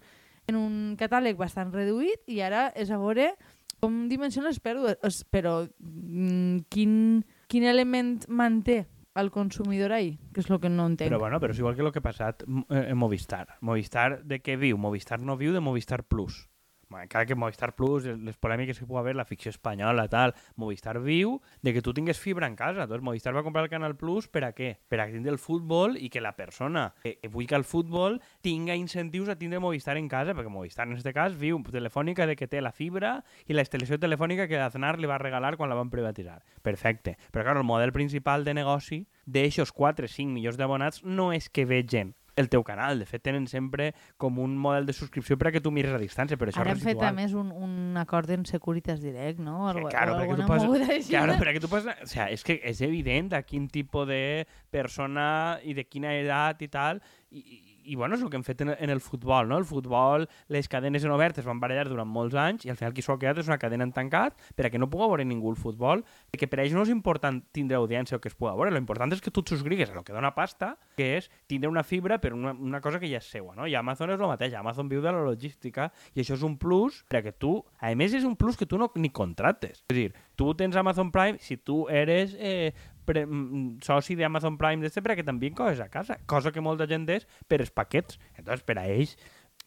en 0.47 0.57
un 0.61 0.77
catàleg 1.01 1.37
bastant 1.41 1.73
reduït 1.75 2.23
i 2.31 2.41
ara 2.45 2.69
és 2.77 2.91
a 2.91 2.99
veure 3.01 3.33
com 3.81 4.07
dimensionen 4.11 4.51
les 4.53 4.61
pèrdues. 4.61 4.99
Es- 5.03 5.25
Però 5.25 5.65
mm, 5.81 6.67
quin, 6.69 7.25
quin 7.49 7.65
element 7.65 8.27
manté 8.29 8.87
el 9.17 9.31
consumidor 9.35 9.91
ahí? 9.93 10.19
Que 10.33 10.41
és 10.45 10.51
el 10.51 10.61
que 10.61 10.69
no 10.71 10.85
entenc. 10.87 11.09
Però 11.11 11.19
bueno, 11.19 11.41
però 11.41 11.51
és 11.57 11.59
igual 11.59 11.75
que 11.75 11.83
el 11.83 11.91
que 11.93 11.99
ha 11.99 12.05
passat 12.05 12.45
m- 12.47 12.63
eh, 12.71 12.91
en 12.93 12.97
Movistar. 13.01 13.57
Movistar 13.61 14.23
de 14.23 14.39
què 14.41 14.55
viu? 14.61 14.77
Movistar 14.79 15.19
no 15.21 15.37
viu 15.41 15.53
de 15.57 15.61
Movistar 15.61 16.05
Plus. 16.05 16.47
Encara 16.91 17.27
que 17.27 17.35
Movistar 17.35 17.75
Plus, 17.77 18.05
les 18.05 18.37
polèmiques 18.37 18.79
que 18.79 18.87
pugui 18.87 19.01
haver, 19.01 19.15
la 19.17 19.25
ficció 19.25 19.51
espanyola, 19.53 20.09
tal, 20.11 20.35
Movistar 20.57 20.99
viu 21.01 21.39
de 21.63 21.73
que 21.73 21.83
tu 21.83 21.95
tingues 21.95 22.19
fibra 22.19 22.49
en 22.51 22.57
casa. 22.57 22.83
Entonces, 22.83 23.05
Movistar 23.05 23.35
va 23.37 23.45
comprar 23.47 23.65
el 23.65 23.71
Canal 23.71 23.97
Plus 23.97 24.29
per 24.29 24.45
a 24.45 24.53
què? 24.57 24.73
Per 24.91 25.01
a 25.01 25.07
tindre 25.11 25.31
el 25.33 25.39
futbol 25.39 25.97
i 25.97 26.11
que 26.11 26.21
la 26.21 26.35
persona 26.37 26.91
que, 27.03 27.17
que 27.23 27.31
vulgui 27.31 27.55
el 27.55 27.65
futbol 27.65 28.21
tinga 28.43 28.75
incentius 28.75 29.31
a 29.31 29.39
tindre 29.39 29.61
Movistar 29.63 29.97
en 29.99 30.09
casa, 30.09 30.35
perquè 30.35 30.51
Movistar 30.51 30.89
en 30.89 30.97
aquest 30.97 31.15
cas 31.15 31.37
viu 31.39 31.63
Telefònica 31.71 32.27
de 32.27 32.35
que 32.37 32.49
té 32.51 32.61
la 32.61 32.73
fibra 32.75 33.21
i 33.47 33.55
la 33.55 33.63
instal·lació 33.63 34.01
telefònica 34.01 34.49
que 34.51 34.59
Aznar 34.59 34.99
li 34.99 35.07
va 35.07 35.21
regalar 35.23 35.57
quan 35.57 35.71
la 35.71 35.79
van 35.79 35.91
privatitzar. 35.93 36.41
Perfecte. 36.63 37.17
Però, 37.31 37.45
clar, 37.45 37.57
el 37.61 37.69
model 37.69 37.93
principal 37.95 38.45
de 38.45 38.55
negoci 38.59 39.05
d'eixos 39.27 39.73
4-5 39.77 40.27
milions 40.35 40.59
d'abonats 40.59 41.05
no 41.05 41.31
és 41.33 41.49
que 41.49 41.67
vegen 41.69 42.17
el 42.37 42.49
teu 42.49 42.63
canal. 42.65 42.99
De 42.99 43.07
fet, 43.07 43.23
tenen 43.23 43.47
sempre 43.51 43.95
com 44.17 44.39
un 44.39 44.57
model 44.59 44.87
de 44.87 44.95
subscripció 44.97 45.39
per 45.39 45.49
a 45.49 45.53
que 45.53 45.61
tu 45.61 45.73
mires 45.75 45.95
a 45.95 46.01
distància, 46.03 46.39
però 46.41 46.53
això 46.53 46.63
Ara 46.63 46.75
és 46.75 46.81
hem 46.81 46.85
fet 46.85 47.03
a 47.03 47.11
residual. 47.11 47.17
més 47.17 47.35
un, 47.35 47.51
un 47.53 47.97
acord 48.01 48.31
en 48.31 48.45
Securitas 48.47 49.01
Direct, 49.01 49.41
no? 49.41 49.71
Que, 49.71 49.79
Algo, 49.79 49.89
claro, 49.89 50.17
o 50.17 50.21
perquè 50.21 50.37
tu 50.37 50.47
poses, 50.51 51.09
claro, 51.09 51.39
perquè 51.41 51.61
tu 51.61 51.69
poses, 51.73 52.05
o 52.05 52.11
sea, 52.11 52.31
és 52.31 52.45
que 52.47 52.61
és 52.63 52.81
evident 52.87 53.33
a 53.35 53.43
quin 53.43 53.69
tipus 53.69 54.07
de 54.09 54.47
persona 54.71 55.59
i 55.65 55.75
de 55.75 55.85
quina 55.85 56.15
edat 56.19 56.63
i 56.63 56.69
tal, 56.69 57.03
i, 57.31 57.70
i, 57.91 57.97
bueno, 57.97 58.15
és 58.15 58.23
el 58.23 58.31
que 58.31 58.39
hem 58.39 58.45
fet 58.47 58.61
en, 58.63 58.71
en 58.79 58.91
el 58.93 59.01
futbol, 59.03 59.49
no? 59.51 59.59
El 59.59 59.67
futbol, 59.67 60.29
les 60.49 60.69
cadenes 60.71 61.03
en 61.05 61.11
obertes 61.11 61.47
van 61.47 61.59
barallar 61.63 61.89
durant 61.91 62.09
molts 62.09 62.37
anys 62.39 62.67
i 62.67 62.71
al 62.71 62.79
final 62.79 62.95
qui 62.95 63.03
s'ho 63.03 63.17
ha 63.17 63.19
quedat 63.19 63.41
és 63.43 63.51
una 63.51 63.59
cadena 63.59 63.87
en 63.89 63.91
tancat 63.97 64.39
per 64.55 64.69
a 64.69 64.71
que 64.71 64.79
no 64.79 64.87
puga 64.91 65.09
veure 65.11 65.27
ningú 65.27 65.51
el 65.51 65.59
futbol, 65.59 66.05
perquè 66.31 66.47
per 66.51 66.61
a 66.61 66.65
ells 66.65 66.77
no 66.77 66.85
és 66.87 66.93
important 66.95 67.41
tindre 67.57 67.81
audiència 67.81 68.21
o 68.21 68.23
que 68.23 68.31
es 68.31 68.39
pugui 68.39 68.55
veure, 68.55 68.71
l'important 68.77 69.11
és 69.17 69.23
que 69.25 69.33
tu 69.35 69.43
et 69.43 69.51
subscrigues 69.55 69.91
a 69.91 69.99
lo 69.99 70.05
que 70.07 70.15
dona 70.15 70.31
pasta, 70.37 70.77
que 70.97 71.17
és 71.19 71.27
tindre 71.51 71.73
una 71.73 71.83
fibra 71.83 72.21
per 72.23 72.33
una, 72.37 72.55
una 72.55 72.83
cosa 72.85 73.03
que 73.03 73.11
ja 73.11 73.19
és 73.19 73.27
seua, 73.27 73.57
no? 73.59 73.67
I 73.67 73.75
Amazon 73.81 74.15
és 74.15 74.21
el 74.21 74.31
mateix, 74.31 74.55
Amazon 74.55 74.91
viu 74.91 75.03
de 75.03 75.11
la 75.11 75.27
logística 75.27 75.91
i 76.15 76.23
això 76.23 76.39
és 76.39 76.47
un 76.47 76.57
plus 76.63 77.03
per 77.11 77.21
a 77.21 77.27
que 77.27 77.35
tu, 77.35 77.57
a 77.81 77.91
més 77.99 78.15
és 78.15 78.29
un 78.29 78.39
plus 78.39 78.59
que 78.61 78.71
tu 78.71 78.79
no 78.79 78.93
ni 78.95 79.11
contractes. 79.11 79.83
És 79.91 79.97
a 79.97 79.99
dir, 79.99 80.11
tu 80.39 80.55
tens 80.55 80.79
Amazon 80.79 81.11
Prime 81.11 81.43
si 81.43 81.59
tu 81.59 81.83
eres 81.91 82.37
eh, 82.39 82.71
pre, 83.11 83.27
mm, 83.27 83.83
soci 83.83 84.17
d'Amazon 84.19 84.57
Prime 84.61 84.85
d'este 84.85 85.03
per 85.03 85.15
a 85.15 85.19
que 85.19 85.27
també 85.27 85.51
coses 85.57 85.83
a 85.83 85.91
casa, 85.91 86.21
cosa 86.31 86.55
que 86.55 86.63
molta 86.63 86.87
gent 86.91 87.09
és 87.11 87.27
per 87.49 87.61
els 87.61 87.75
paquets. 87.75 88.21
Entonces, 88.37 88.63
per 88.67 88.79
a 88.79 88.87
ells 88.87 89.17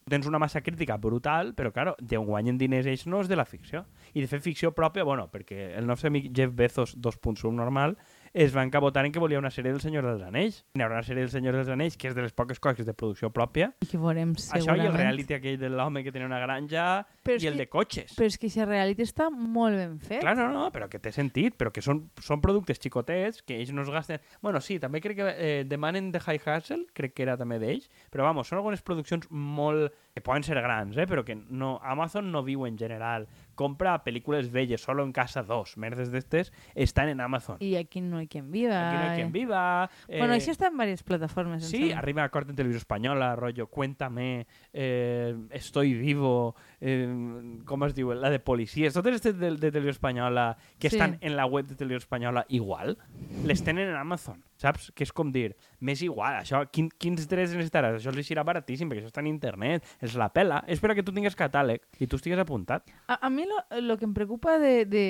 tens 0.09 0.27
una 0.27 0.39
massa 0.39 0.62
crítica 0.62 0.97
brutal, 0.97 1.53
però, 1.55 1.71
claro, 1.71 1.95
de 2.00 2.17
guanyen 2.17 2.57
diners 2.59 2.88
ells 2.88 3.05
no 3.07 3.21
és 3.23 3.29
de 3.31 3.38
la 3.39 3.45
ficció. 3.47 3.85
I 4.13 4.23
de 4.23 4.27
fer 4.27 4.41
ficció 4.43 4.73
pròpia, 4.75 5.05
bueno, 5.07 5.29
perquè 5.31 5.73
el 5.77 5.88
nostre 5.88 6.12
amic 6.12 6.31
Jeff 6.35 6.55
Bezos 6.55 6.97
2.1 7.00 7.53
normal 7.55 7.97
es 8.33 8.55
va 8.55 8.63
encabotar 8.65 9.05
en 9.05 9.11
que 9.13 9.19
volia 9.21 9.37
una 9.37 9.51
sèrie 9.53 9.71
del 9.71 9.79
Senyor 9.81 10.03
dels 10.07 10.23
Anells. 10.25 10.63
Hi 10.73 10.81
haurà 10.81 10.95
una 10.97 11.05
sèrie 11.05 11.21
del 11.21 11.29
Senyor 11.29 11.53
dels 11.53 11.69
Anells 11.69 11.97
que 12.01 12.07
és 12.09 12.15
de 12.17 12.23
les 12.25 12.33
poques 12.33 12.59
coses 12.59 12.85
de 12.85 12.93
producció 12.97 13.29
pròpia. 13.29 13.67
I 13.85 13.89
que 13.91 13.99
veurem 14.01 14.31
Això 14.33 14.57
i 14.57 14.61
segurament. 14.65 14.89
el 14.89 14.97
reality 14.97 15.35
aquell 15.37 15.59
de 15.61 15.69
l'home 15.69 16.03
que 16.03 16.11
tenia 16.11 16.25
una 16.25 16.39
granja 16.41 17.05
Però 17.23 17.37
i 17.37 17.45
el 17.47 17.53
que- 17.53 17.59
de 17.59 17.67
cotxes. 17.69 18.15
Però 18.17 18.25
és 18.25 18.37
que 18.41 18.47
aquest 18.49 18.67
reality 18.67 19.03
està 19.05 19.29
molt 19.29 19.75
ben 19.77 19.99
fet. 19.99 20.21
Clar, 20.21 20.35
no, 20.35 20.49
no, 20.49 20.71
però 20.71 20.89
que 20.89 20.97
té 20.99 21.11
sentit, 21.11 21.55
però 21.55 21.71
que 21.71 21.81
són, 21.85 22.09
són 22.19 22.41
productes 22.41 22.79
xicotets 22.81 23.43
que 23.43 23.59
ells 23.59 23.71
no 23.71 23.83
es 23.83 23.89
gasten... 23.93 24.19
Bueno, 24.41 24.59
sí, 24.61 24.79
també 24.79 24.99
crec 24.99 25.17
que 25.17 25.29
eh, 25.37 25.63
demanen 25.69 26.11
de 26.11 26.19
High 26.19 26.41
Hustle, 26.41 26.87
crec 26.93 27.13
que 27.13 27.23
era 27.23 27.37
també 27.37 27.59
d'ells, 27.59 27.89
però 28.09 28.23
vamos, 28.23 28.47
són 28.47 28.57
algunes 28.57 28.81
produccions 28.81 29.29
molt... 29.29 29.93
que 30.13 30.21
poden 30.21 30.43
ser 30.45 30.53
grans, 30.61 30.95
eh, 30.97 31.07
però 31.09 31.23
que 31.25 31.33
no, 31.35 31.79
Amazon 31.81 32.31
no 32.31 32.43
viu 32.43 32.67
en 32.67 32.77
general. 32.77 33.27
Compra 33.55 34.03
pel·lícules 34.03 34.50
velles, 34.51 34.81
solo 34.81 35.03
en 35.03 35.12
casa 35.12 35.43
2, 35.43 35.77
merdes 35.77 36.12
d'estes, 36.12 36.51
estan 36.75 37.10
en 37.10 37.22
Amazon. 37.22 37.57
I 37.60 37.75
aquí 37.75 38.01
no 38.01 38.22
hi 38.22 38.27
quien 38.27 38.51
viva. 38.51 38.89
Aquí 38.89 38.98
no 38.98 39.10
hay 39.12 39.15
quien 39.17 39.31
viva. 39.31 39.89
Eh, 40.07 40.17
Bueno, 40.19 40.33
això 40.33 40.51
està 40.51 40.67
en 40.67 40.74
diverses 40.74 41.03
plataformes. 41.03 41.63
em 41.63 41.69
Sí, 41.69 41.77
sembla. 41.77 41.98
arriba 42.00 42.24
a 42.24 42.29
corte 42.29 42.50
en 42.51 42.55
televisió 42.55 42.77
espanyola, 42.79 43.36
rollo, 43.36 43.67
cuéntame, 43.67 44.48
eh, 44.74 45.36
estoy 45.51 45.93
vivo, 45.93 46.55
eh, 46.81 47.60
com 47.65 47.83
es 47.86 47.93
diu, 47.95 48.13
la 48.13 48.29
de 48.29 48.39
policies, 48.39 48.93
totes 48.93 49.12
aquestes 49.13 49.38
de, 49.39 49.51
de 49.51 49.72
televisió 49.72 49.91
espanyola 49.91 50.57
que 50.79 50.89
Sí. 50.89 50.95
estan 50.95 51.17
en 51.22 51.36
la 51.36 51.45
web 51.45 51.65
de 51.67 51.75
televisió 51.75 51.98
espanyola 51.98 52.45
igual, 52.50 52.98
les 53.45 53.63
tenen 53.63 53.89
en 53.89 53.95
Amazon, 53.95 54.43
saps? 54.63 54.89
Que 54.96 55.05
és 55.08 55.13
com 55.15 55.32
dir, 55.34 55.51
m'és 55.84 56.03
igual, 56.05 56.39
això, 56.41 56.63
quin, 56.74 56.89
quins 57.00 57.27
drets 57.29 57.55
necessitaràs? 57.55 58.00
Això 58.00 58.13
els 58.13 58.27
serà 58.27 58.46
baratíssim, 58.48 58.89
perquè 58.89 59.03
això 59.03 59.12
està 59.12 59.24
en 59.24 59.32
internet, 59.32 59.88
els 60.03 60.17
la 60.20 60.29
pela, 60.34 60.63
és 60.67 60.82
per 60.82 60.96
que 60.98 61.05
tu 61.05 61.15
tingues 61.15 61.38
catàleg 61.38 61.84
i 62.00 62.08
tu 62.08 62.20
estigues 62.20 62.39
apuntat. 62.41 62.88
A, 63.08 63.20
a 63.27 63.29
mi 63.34 63.48
lo, 63.50 63.60
lo 63.82 63.98
que 64.00 64.08
em 64.10 64.15
preocupa 64.15 64.58
de, 64.62 64.86
de 64.89 65.05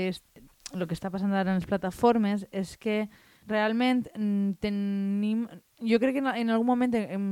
lo 0.74 0.88
que 0.88 0.98
està 0.98 1.12
passant 1.14 1.34
ara 1.34 1.54
en 1.54 1.62
les 1.62 1.70
plataformes 1.70 2.48
és 2.52 2.78
que 2.82 3.04
realment 3.48 4.08
mm, 4.16 4.56
tenim... 4.64 5.46
Jo 5.84 6.00
crec 6.00 6.16
que 6.16 6.24
en, 6.24 6.30
en 6.32 6.54
algun 6.54 6.70
moment 6.70 6.96
hem, 6.96 7.28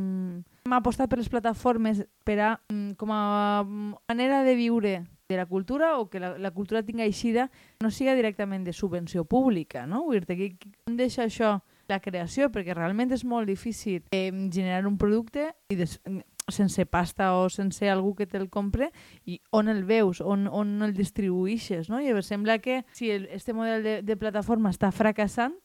hem 0.65 0.75
apostat 0.75 1.09
per 1.09 1.21
les 1.21 1.29
plataformes 1.31 2.03
per 2.27 2.37
a, 2.43 2.51
mm, 2.67 2.97
com 2.99 3.13
a 3.15 3.23
mm, 3.63 3.93
manera 4.11 4.43
de 4.43 4.55
viure 4.59 4.95
de 5.31 5.37
la 5.39 5.47
cultura 5.47 5.97
o 5.97 6.09
que 6.09 6.19
la, 6.19 6.35
la 6.37 6.51
cultura 6.51 6.83
tinga 6.83 7.07
eixida 7.07 7.49
no 7.79 7.91
siga 7.91 8.15
directament 8.17 8.65
de 8.67 8.75
subvenció 8.75 9.23
pública, 9.23 9.87
no? 9.87 10.03
Vull 10.03 10.19
dir-te 10.19 10.57
on 10.89 10.99
deixa 10.99 11.23
això 11.23 11.61
la 11.91 11.99
creació, 12.01 12.49
perquè 12.51 12.75
realment 12.77 13.11
és 13.11 13.25
molt 13.27 13.49
difícil 13.51 14.01
eh, 14.15 14.31
generar 14.31 14.87
un 14.87 14.97
producte 14.97 15.51
i 15.69 15.77
des, 15.79 15.99
sense 16.51 16.85
pasta 16.85 17.35
o 17.37 17.49
sense 17.49 17.89
algú 17.89 18.13
que 18.15 18.27
te'l 18.27 18.49
compre 18.49 18.91
i 19.25 19.39
on 19.51 19.69
el 19.71 19.83
veus, 19.85 20.21
on, 20.21 20.47
on 20.47 20.81
el 20.85 20.95
distribuïxes, 20.97 21.89
no? 21.89 22.01
I 22.01 22.13
sembla 22.23 22.59
que 22.59 22.83
si 22.93 23.11
el, 23.11 23.27
este 23.31 23.53
model 23.53 23.83
de, 23.83 24.01
de 24.01 24.17
plataforma 24.17 24.71
està 24.73 24.91
fracassant, 24.91 25.55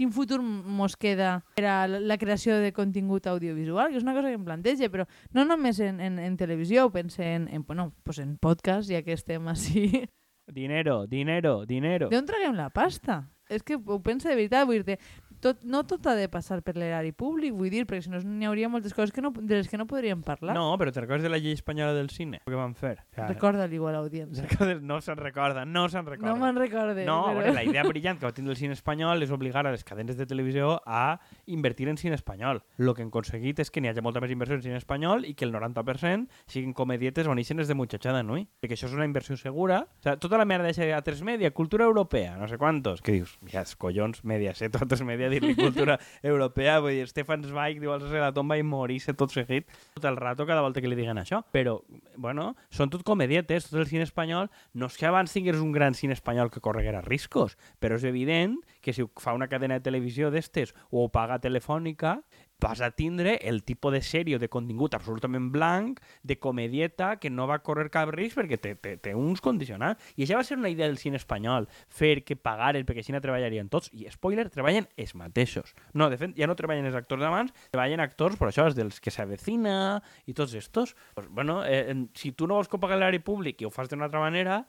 quin 0.00 0.12
futur 0.16 0.40
mos 0.40 0.96
queda 0.96 1.42
per 1.58 1.66
a 1.68 1.74
la, 1.86 2.16
creació 2.16 2.56
de 2.56 2.72
contingut 2.72 3.26
audiovisual? 3.28 3.90
Que 3.90 4.00
és 4.00 4.06
una 4.06 4.14
cosa 4.16 4.30
que 4.30 4.38
em 4.38 4.46
planteja, 4.46 4.88
però 4.88 5.04
no 5.36 5.44
només 5.44 5.80
en, 5.84 6.00
en, 6.00 6.18
en 6.18 6.38
televisió, 6.40 6.88
pense 6.90 7.20
en, 7.20 7.48
en, 7.52 7.66
bueno, 7.68 7.90
pues 8.02 8.18
en 8.18 8.38
podcast, 8.40 8.88
ja 8.88 9.02
que 9.04 9.12
estem 9.12 9.50
així. 9.52 10.06
Dinero, 10.50 11.04
dinero, 11.06 11.66
dinero. 11.66 12.08
D'on 12.10 12.26
traguem 12.26 12.56
la 12.56 12.70
pasta? 12.74 13.22
És 13.50 13.62
que 13.66 13.76
ho 13.76 13.98
penso 14.02 14.30
de 14.30 14.38
veritat, 14.38 14.64
vull 14.66 14.82
dir 14.86 14.96
tot, 15.40 15.62
no 15.64 15.82
tot 15.88 16.06
ha 16.06 16.14
de 16.16 16.28
passar 16.32 16.60
per 16.62 16.76
l'erari 16.76 17.12
públic, 17.12 17.54
vull 17.56 17.72
dir, 17.72 17.86
perquè 17.88 18.04
si 18.06 18.12
no 18.12 18.20
n'hi 18.20 18.48
hauria 18.48 18.68
moltes 18.72 18.94
coses 18.96 19.12
que 19.14 19.22
no, 19.24 19.32
de 19.34 19.60
les 19.60 19.68
que 19.68 19.78
no 19.80 19.86
podríem 19.90 20.22
parlar. 20.22 20.54
No, 20.56 20.72
però 20.80 20.92
te 20.92 21.02
recordes 21.02 21.24
de 21.26 21.32
la 21.32 21.40
llei 21.40 21.56
espanyola 21.56 21.94
del 21.96 22.10
cine? 22.12 22.42
Què 22.46 22.58
van 22.58 22.74
fer? 22.78 22.96
O 23.10 23.14
sea, 23.16 23.28
Recorda-li 23.30 23.78
igual 23.80 23.96
a 23.96 24.02
l'audiència. 24.02 24.46
No 24.90 25.00
se'n 25.04 25.18
recorda, 25.18 25.64
no 25.64 25.86
se'n 25.92 26.06
recorda. 26.06 26.32
No 26.32 26.40
me'n 26.40 26.56
recorde. 26.58 27.04
No, 27.06 27.20
a 27.26 27.32
però... 27.32 27.40
veure, 27.40 27.54
la 27.54 27.64
idea 27.64 27.84
brillant 27.86 28.18
que 28.20 28.26
va 28.26 28.32
tindre 28.36 28.54
el 28.54 28.58
cine 28.58 28.74
espanyol 28.76 29.22
és 29.22 29.32
obligar 29.34 29.64
a 29.66 29.72
les 29.74 29.84
cadenes 29.86 30.16
de 30.18 30.26
televisió 30.28 30.80
a 30.86 31.20
invertir 31.46 31.88
en 31.90 31.98
cine 32.00 32.16
espanyol. 32.18 32.62
El 32.78 32.92
que 32.94 33.04
han 33.04 33.12
aconseguit 33.12 33.60
és 33.62 33.70
que 33.70 33.82
n'hi 33.82 33.90
hagi 33.92 34.04
molta 34.04 34.22
més 34.22 34.32
inversió 34.34 34.56
en 34.58 34.64
cine 34.64 34.80
espanyol 34.80 35.26
i 35.28 35.34
que 35.38 35.46
el 35.46 35.54
90% 35.54 36.28
siguin 36.50 36.74
comedietes 36.76 37.28
boníssimes 37.28 37.68
de 37.68 37.76
muchachada 37.78 38.22
nui. 38.26 38.46
Perquè 38.60 38.76
això 38.78 38.90
és 38.90 38.96
una 38.96 39.08
inversió 39.08 39.36
segura. 39.40 39.82
O 40.00 40.02
sea, 40.04 40.16
tota 40.20 40.40
la 40.40 40.48
merda 40.48 40.72
de 40.72 40.90
A3 40.96 41.22
Media, 41.22 41.52
cultura 41.52 41.84
europea, 41.84 42.36
no 42.36 42.48
sé 42.48 42.58
quantos. 42.58 43.02
Que 43.02 43.12
dius, 43.20 43.38
ja, 43.46 43.64
els 43.64 43.76
collons, 43.76 44.24
Mediaset, 44.24 44.74
A3 44.80 45.04
Media, 45.06 45.29
dir-li 45.30 45.54
cultura 45.58 45.96
europea. 46.32 46.78
Vull 46.82 46.98
dir, 46.98 47.06
Stefan 47.10 47.44
Zweig 47.46 47.80
diu 47.80 47.94
altres 47.94 48.12
de 48.12 48.22
la 48.22 48.32
tomba 48.36 48.58
i 48.58 48.66
morir-se 48.66 49.14
tot 49.18 49.32
seguit 49.34 49.70
tot 49.94 50.06
el 50.10 50.18
rato 50.18 50.46
cada 50.48 50.64
volta 50.64 50.82
que 50.82 50.90
li 50.90 50.98
diguen 50.98 51.20
això. 51.22 51.42
Però, 51.54 51.78
bueno, 52.16 52.50
són 52.74 52.92
tot 52.92 53.04
comedietes, 53.06 53.70
tot 53.70 53.80
el 53.80 53.88
cine 53.90 54.06
espanyol. 54.06 54.50
No 54.74 54.90
és 54.90 54.98
que 55.00 55.08
abans 55.08 55.32
tingués 55.32 55.60
un 55.62 55.72
gran 55.72 55.94
cine 55.94 56.16
espanyol 56.16 56.50
que 56.50 56.62
correguera 56.64 57.04
riscos, 57.06 57.56
però 57.80 57.96
és 57.98 58.04
evident 58.08 58.58
que 58.80 58.94
si 58.96 59.06
fa 59.20 59.34
una 59.36 59.48
cadena 59.48 59.78
de 59.78 59.86
televisió 59.86 60.30
d'estes 60.30 60.74
o 60.90 61.08
paga 61.12 61.40
Telefònica, 61.40 62.20
vas 62.60 62.80
a 62.80 62.90
tindre 62.92 63.38
el 63.42 63.62
tipus 63.64 63.94
de 63.96 64.02
sèrie 64.04 64.36
o 64.36 64.40
de 64.42 64.50
contingut 64.52 64.94
absolutament 64.94 65.50
blanc, 65.50 66.00
de 66.22 66.38
comedieta, 66.38 67.16
que 67.18 67.30
no 67.30 67.48
va 67.50 67.60
córrer 67.64 67.88
cap 67.90 68.12
risc 68.14 68.38
perquè 68.38 68.60
té, 68.60 68.74
té, 68.76 68.94
té 69.00 69.14
uns 69.16 69.42
condicionants. 69.42 70.12
I 70.16 70.26
això 70.26 70.38
va 70.38 70.46
ser 70.46 70.60
una 70.60 70.70
idea 70.70 70.86
del 70.86 71.00
cine 71.00 71.18
espanyol, 71.18 71.68
fer 71.88 72.20
que 72.26 72.36
pagaren 72.36 72.86
perquè 72.86 73.04
així 73.04 73.16
no 73.16 73.22
treballarien 73.24 73.72
tots. 73.72 73.90
I, 73.96 74.06
spoiler, 74.12 74.48
treballen 74.52 74.88
els 75.00 75.16
mateixos. 75.18 75.74
No, 75.94 76.10
de 76.12 76.20
fet, 76.20 76.36
ja 76.38 76.48
no 76.50 76.58
treballen 76.58 76.88
els 76.88 76.98
actors 76.98 77.24
d'abans, 77.24 77.54
treballen 77.72 78.04
actors, 78.04 78.38
per 78.40 78.50
això, 78.50 78.68
els 78.68 78.78
dels 78.78 79.00
que 79.00 79.12
s'avecina 79.14 80.00
i 80.26 80.36
tots 80.36 80.54
estos. 80.54 80.94
Pues, 81.14 81.28
bueno, 81.28 81.62
eh, 81.64 81.94
si 82.14 82.32
tu 82.32 82.46
no 82.46 82.60
vols 82.60 82.70
pagui 82.70 82.98
l'àrea 83.00 83.24
públic 83.24 83.60
i 83.60 83.68
ho 83.68 83.72
fas 83.72 83.88
d'una 83.90 84.06
altra 84.08 84.22
manera, 84.22 84.64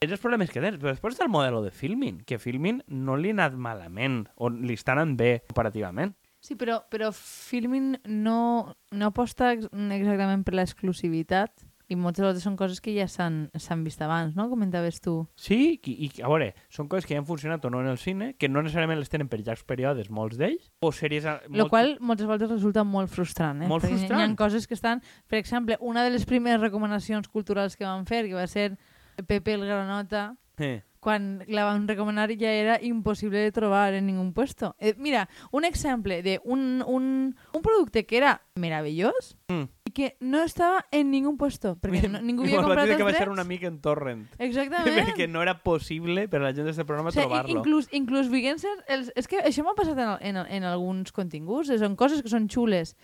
és 0.00 0.10
els 0.10 0.20
problemes 0.20 0.50
que 0.52 0.60
tens. 0.60 0.78
Però 0.80 0.92
després 0.92 1.16
està 1.16 1.26
el 1.26 1.32
model 1.32 1.62
de 1.64 1.72
filming, 1.72 2.20
que 2.28 2.40
filming 2.40 2.82
no 2.92 3.16
li 3.16 3.32
ha 3.32 3.38
anat 3.38 3.56
malament, 3.56 4.24
o 4.36 4.50
li 4.52 4.76
està 4.76 4.96
anant 4.96 5.16
bé 5.18 5.38
comparativament. 5.48 6.14
Sí, 6.40 6.54
però, 6.54 6.82
però 6.90 7.10
Filmin 7.12 7.96
no, 8.06 8.76
no 8.92 9.06
aposta 9.10 9.52
ex- 9.56 9.66
exactament 9.72 10.44
per 10.46 10.54
l'exclusivitat 10.54 11.64
i 11.88 11.94
moltes 11.94 12.18
vegades 12.24 12.42
són 12.42 12.56
coses 12.58 12.80
que 12.82 12.90
ja 12.96 13.04
s'han 13.06 13.82
vist 13.86 14.00
abans, 14.02 14.34
no? 14.34 14.48
Comentaves 14.50 14.96
tu. 15.00 15.28
Sí, 15.38 15.78
i, 15.86 15.92
i 16.08 16.22
a 16.22 16.26
veure, 16.26 16.48
són 16.68 16.88
coses 16.90 17.06
que 17.06 17.14
ja 17.14 17.20
han 17.20 17.26
funcionat 17.28 17.62
o 17.64 17.70
no 17.70 17.78
en 17.80 17.86
el 17.92 17.98
cine, 18.02 18.32
que 18.34 18.48
no 18.50 18.58
necessàriament 18.62 18.98
les 18.98 19.08
tenen 19.12 19.28
per 19.30 19.38
llargs 19.38 19.62
períodes, 19.62 20.10
molts 20.10 20.34
d'ells, 20.40 20.66
o 20.82 20.90
sèries... 20.90 21.24
a- 21.30 21.36
Lo 21.54 21.68
qual 21.70 21.94
moltes 22.00 22.26
vegades 22.26 22.50
resulta 22.50 22.82
molt 22.82 23.10
frustrant, 23.14 23.62
eh? 23.62 23.68
Molt 23.70 23.84
Perquè 23.86 23.92
hi 23.94 23.94
ha- 23.94 24.02
Hi 24.02 24.08
frustrant. 24.08 24.34
ha 24.34 24.40
coses 24.42 24.66
que 24.66 24.74
estan... 24.74 25.02
Per 25.30 25.38
exemple, 25.38 25.78
una 25.80 26.02
de 26.02 26.10
les 26.10 26.26
primeres 26.26 26.60
recomanacions 26.60 27.28
culturals 27.30 27.76
que 27.78 27.86
van 27.86 28.02
fer, 28.06 28.24
que 28.26 28.34
va 28.34 28.48
ser 28.50 28.72
Pepe 29.26 29.54
el 29.54 29.64
Granota, 29.66 30.32
Eh. 30.58 30.82
Quan 31.06 31.44
la 31.46 31.62
van 31.62 31.86
recomanar 31.86 32.32
ja 32.34 32.50
era 32.50 32.80
impossible 32.82 33.38
de 33.38 33.52
trobar 33.54 33.94
en 33.94 34.06
ningún 34.08 34.32
puesto. 34.34 34.74
Eh, 34.80 34.96
mira, 34.98 35.28
un 35.52 35.64
exemple 35.64 36.18
de 36.26 36.40
un, 36.42 36.82
un, 36.84 37.36
un 37.54 37.62
producte 37.62 38.06
que 38.06 38.16
era 38.18 38.40
meravellós 38.56 39.36
Mm. 39.46 39.68
i 39.86 39.90
que 39.94 40.16
no 40.18 40.42
estava 40.42 40.80
en 40.90 41.12
ningún 41.12 41.36
puesto, 41.38 41.76
perquè 41.78 42.08
no, 42.10 42.18
ningú 42.18 42.42
havia 42.42 42.58
comprat 42.58 42.88
els 42.90 42.96
que 42.98 43.04
baixar 43.06 43.28
drets. 43.28 43.32
una 43.38 43.44
mica 43.46 43.68
en 43.70 43.76
torrent. 43.80 44.24
Exactament. 44.42 44.96
perquè 45.06 45.28
no 45.30 45.44
era 45.44 45.54
possible 45.62 46.26
per 46.26 46.40
a 46.40 46.48
la 46.48 46.50
gent 46.56 46.66
d'aquest 46.66 46.82
programa 46.88 47.12
O 47.12 47.14
sigui, 47.14 47.28
trobar-lo. 47.28 47.54
inclús, 47.60 47.86
inclús 47.94 48.26
viguen 48.32 48.58
ser 48.58 48.72
els, 48.90 49.12
és 49.14 49.30
que 49.30 49.38
això 49.46 49.62
m'ha 49.62 49.76
passat 49.78 49.94
en, 50.02 50.16
en, 50.18 50.40
en 50.58 50.66
alguns 50.66 51.14
continguts, 51.14 51.70
són 51.78 51.94
coses 51.94 52.26
que 52.26 52.32
són 52.32 52.50
xules, 52.50 52.96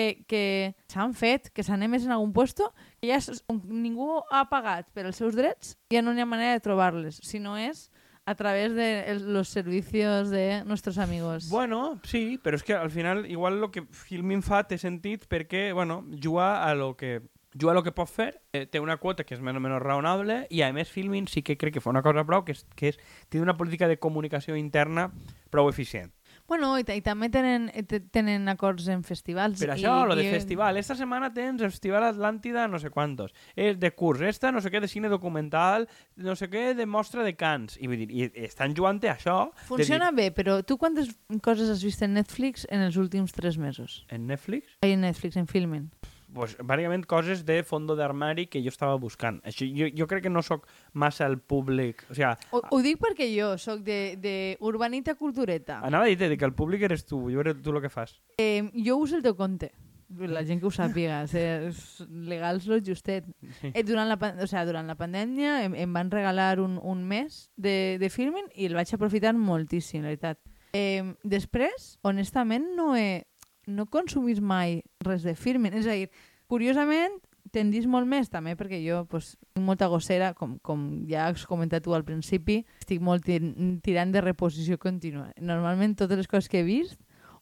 que, 0.00 0.24
que 0.26 0.74
s'han 0.88 1.14
fet, 1.14 1.50
que 1.52 1.64
s'han 1.66 1.84
emès 1.84 2.06
en 2.06 2.14
algun 2.16 2.32
puesto, 2.32 2.70
que 3.00 3.10
ja 3.10 3.20
ningú 3.64 4.20
ha 4.30 4.46
pagat 4.50 4.90
per 4.94 5.06
els 5.06 5.20
seus 5.20 5.36
drets, 5.36 5.76
ja 5.92 6.02
no 6.02 6.14
hi 6.14 6.22
ha 6.22 6.28
manera 6.28 6.56
de 6.56 6.64
trobar-les, 6.64 7.20
si 7.24 7.42
no 7.42 7.56
és 7.60 7.90
a 8.26 8.34
través 8.34 8.74
de 8.74 9.18
los 9.20 9.48
servicios 9.48 10.30
de 10.30 10.62
nuestros 10.64 10.98
amigos. 10.98 11.48
Bueno, 11.48 11.98
sí, 12.04 12.38
però 12.38 12.56
és 12.56 12.62
que 12.62 12.76
al 12.76 12.90
final 12.92 13.24
igual 13.26 13.58
el 13.58 13.70
que 13.74 13.82
Filmin 13.90 14.44
fa 14.44 14.62
té 14.68 14.78
sentit 14.78 15.26
perquè, 15.26 15.72
bueno, 15.74 16.04
juga 16.22 16.60
a 16.62 16.74
lo 16.78 16.94
que 16.96 17.20
juga 17.58 17.72
a 17.72 17.74
lo 17.74 17.82
que 17.82 17.90
pot 17.90 18.06
fer, 18.06 18.42
eh, 18.52 18.66
té 18.70 18.78
una 18.78 18.98
quota 19.02 19.24
que 19.26 19.34
és 19.34 19.40
més 19.42 19.56
o 19.58 19.60
menys 19.62 19.82
raonable 19.82 20.44
i 20.54 20.62
a 20.62 20.70
més 20.72 20.92
Filmin 20.92 21.26
sí 21.26 21.42
que 21.42 21.58
crec 21.58 21.74
que 21.74 21.82
fa 21.82 21.90
una 21.90 22.04
cosa 22.06 22.22
prou 22.22 22.44
que 22.46 22.54
és, 22.54 22.62
que 22.78 22.92
és 22.92 23.00
té 23.28 23.42
una 23.42 23.56
política 23.58 23.88
de 23.90 23.98
comunicació 23.98 24.54
interna 24.54 25.08
prou 25.50 25.66
eficient. 25.68 26.14
Bueno, 26.50 26.72
i, 26.80 26.82
i 26.82 27.00
també 27.06 27.28
tenen, 27.30 27.68
eh, 27.72 27.84
te- 27.86 28.00
tenen 28.02 28.48
acords 28.50 28.88
en 28.90 29.04
festivals. 29.06 29.60
Per 29.62 29.68
i, 29.68 29.72
això, 29.76 29.92
lo 30.08 30.16
de 30.18 30.24
i- 30.26 30.32
festival. 30.34 30.76
Esta 30.80 30.96
setmana 30.98 31.28
tens 31.32 31.62
el 31.62 31.70
Festival 31.70 32.02
Atlàntida 32.08 32.66
no 32.68 32.80
sé 32.82 32.90
quantos. 32.90 33.30
És 33.54 33.78
de 33.78 33.92
curs. 33.94 34.20
Esta 34.26 34.50
no 34.50 34.60
sé 34.60 34.72
què 34.74 34.80
de 34.82 34.88
cine 34.90 35.08
documental, 35.08 35.86
no 36.16 36.34
sé 36.34 36.50
què 36.50 36.74
de 36.74 36.86
mostra 36.90 37.22
de 37.22 37.36
cants. 37.38 37.78
I, 37.78 37.86
vull 37.86 38.02
dir, 38.02 38.10
i 38.10 38.26
estan 38.48 38.74
jugant 38.74 38.98
a 39.06 39.14
això. 39.14 39.36
Funciona 39.70 40.10
bé, 40.10 40.32
però 40.34 40.58
tu 40.66 40.76
quantes 40.76 41.14
coses 41.40 41.70
has 41.70 41.84
vist 41.86 42.02
en 42.02 42.14
Netflix 42.18 42.66
en 42.68 42.80
els 42.82 42.96
últims 42.98 43.30
tres 43.32 43.56
mesos? 43.56 44.02
Dir, 44.10 44.16
en 44.18 44.26
Netflix? 44.26 44.74
En 44.82 45.00
Netflix, 45.06 45.36
en 45.38 45.46
Filmin. 45.46 45.86
Pues, 46.34 46.56
bàsicament 46.62 47.04
coses 47.06 47.44
de 47.46 47.62
fondo 47.66 47.96
d'armari 47.98 48.46
que 48.46 48.62
jo 48.62 48.70
estava 48.72 48.96
buscant. 49.00 49.40
Això, 49.44 49.66
jo, 49.66 49.90
jo 49.96 50.06
crec 50.06 50.24
que 50.24 50.30
no 50.32 50.42
sóc 50.42 50.66
massa 50.92 51.26
el 51.26 51.38
públic... 51.38 52.04
O 52.10 52.14
sigui, 52.14 52.30
Ho, 52.52 52.62
ho 52.70 52.80
dic 52.84 52.98
perquè 53.02 53.28
jo 53.34 53.52
sóc 53.58 53.84
de, 53.86 54.16
de 54.20 54.34
urbanita 54.60 55.14
cultureta. 55.14 55.80
anava 55.84 56.04
a 56.04 56.14
dir 56.14 56.36
que 56.38 56.44
el 56.44 56.54
públic 56.54 56.82
eres 56.82 57.04
tu, 57.06 57.28
jo 57.30 57.42
veure 57.42 57.54
tu 57.54 57.70
el 57.74 57.80
que 57.82 57.90
fas. 57.90 58.20
Eh, 58.38 58.70
jo 58.74 58.96
uso 58.96 59.16
el 59.16 59.22
teu 59.22 59.36
compte. 59.36 59.72
La 60.10 60.42
gent 60.42 60.58
que 60.58 60.66
ho 60.66 60.72
sàpiga, 60.74 61.20
és 61.22 62.00
legals 62.10 62.64
lo 62.66 62.80
justet. 62.82 63.28
Eh, 63.62 63.84
durant, 63.86 64.08
la, 64.10 64.16
o 64.42 64.46
sea, 64.50 64.64
durant 64.66 64.88
la 64.90 64.96
pandèmia 64.98 65.60
em, 65.62 65.76
em 65.78 65.92
van 65.94 66.10
regalar 66.10 66.58
un, 66.58 66.80
un 66.82 67.04
mes 67.06 67.44
de, 67.54 67.96
de 68.02 68.10
filming 68.10 68.48
i 68.56 68.66
el 68.66 68.74
vaig 68.74 68.90
aprofitar 68.96 69.30
moltíssim, 69.38 70.02
la 70.02 70.10
veritat. 70.10 70.40
Eh, 70.74 71.14
després, 71.22 71.96
honestament, 72.02 72.66
no 72.74 72.96
he 72.98 73.22
no 73.70 73.86
consumís 73.86 74.40
mai 74.40 74.80
res 75.06 75.24
de 75.26 75.34
filming. 75.38 75.76
És 75.80 75.88
a 75.88 75.96
dir, 75.96 76.10
curiosament, 76.50 77.18
tendís 77.54 77.86
molt 77.90 78.08
més 78.08 78.30
també 78.30 78.54
perquè 78.58 78.80
jo 78.84 79.04
pues, 79.10 79.34
tinc 79.54 79.66
molta 79.66 79.88
gossera, 79.90 80.32
com, 80.38 80.58
com 80.62 80.86
ja 81.10 81.28
has 81.28 81.46
comentat 81.48 81.84
tu 81.84 81.94
al 81.96 82.04
principi, 82.06 82.60
estic 82.82 83.00
molt 83.02 83.24
tir 83.26 83.40
tirant 83.84 84.12
de 84.14 84.22
reposició 84.24 84.78
contínua. 84.78 85.30
Normalment 85.40 85.96
totes 85.98 86.20
les 86.20 86.30
coses 86.30 86.50
que 86.50 86.60
he 86.60 86.66
vist, 86.66 87.00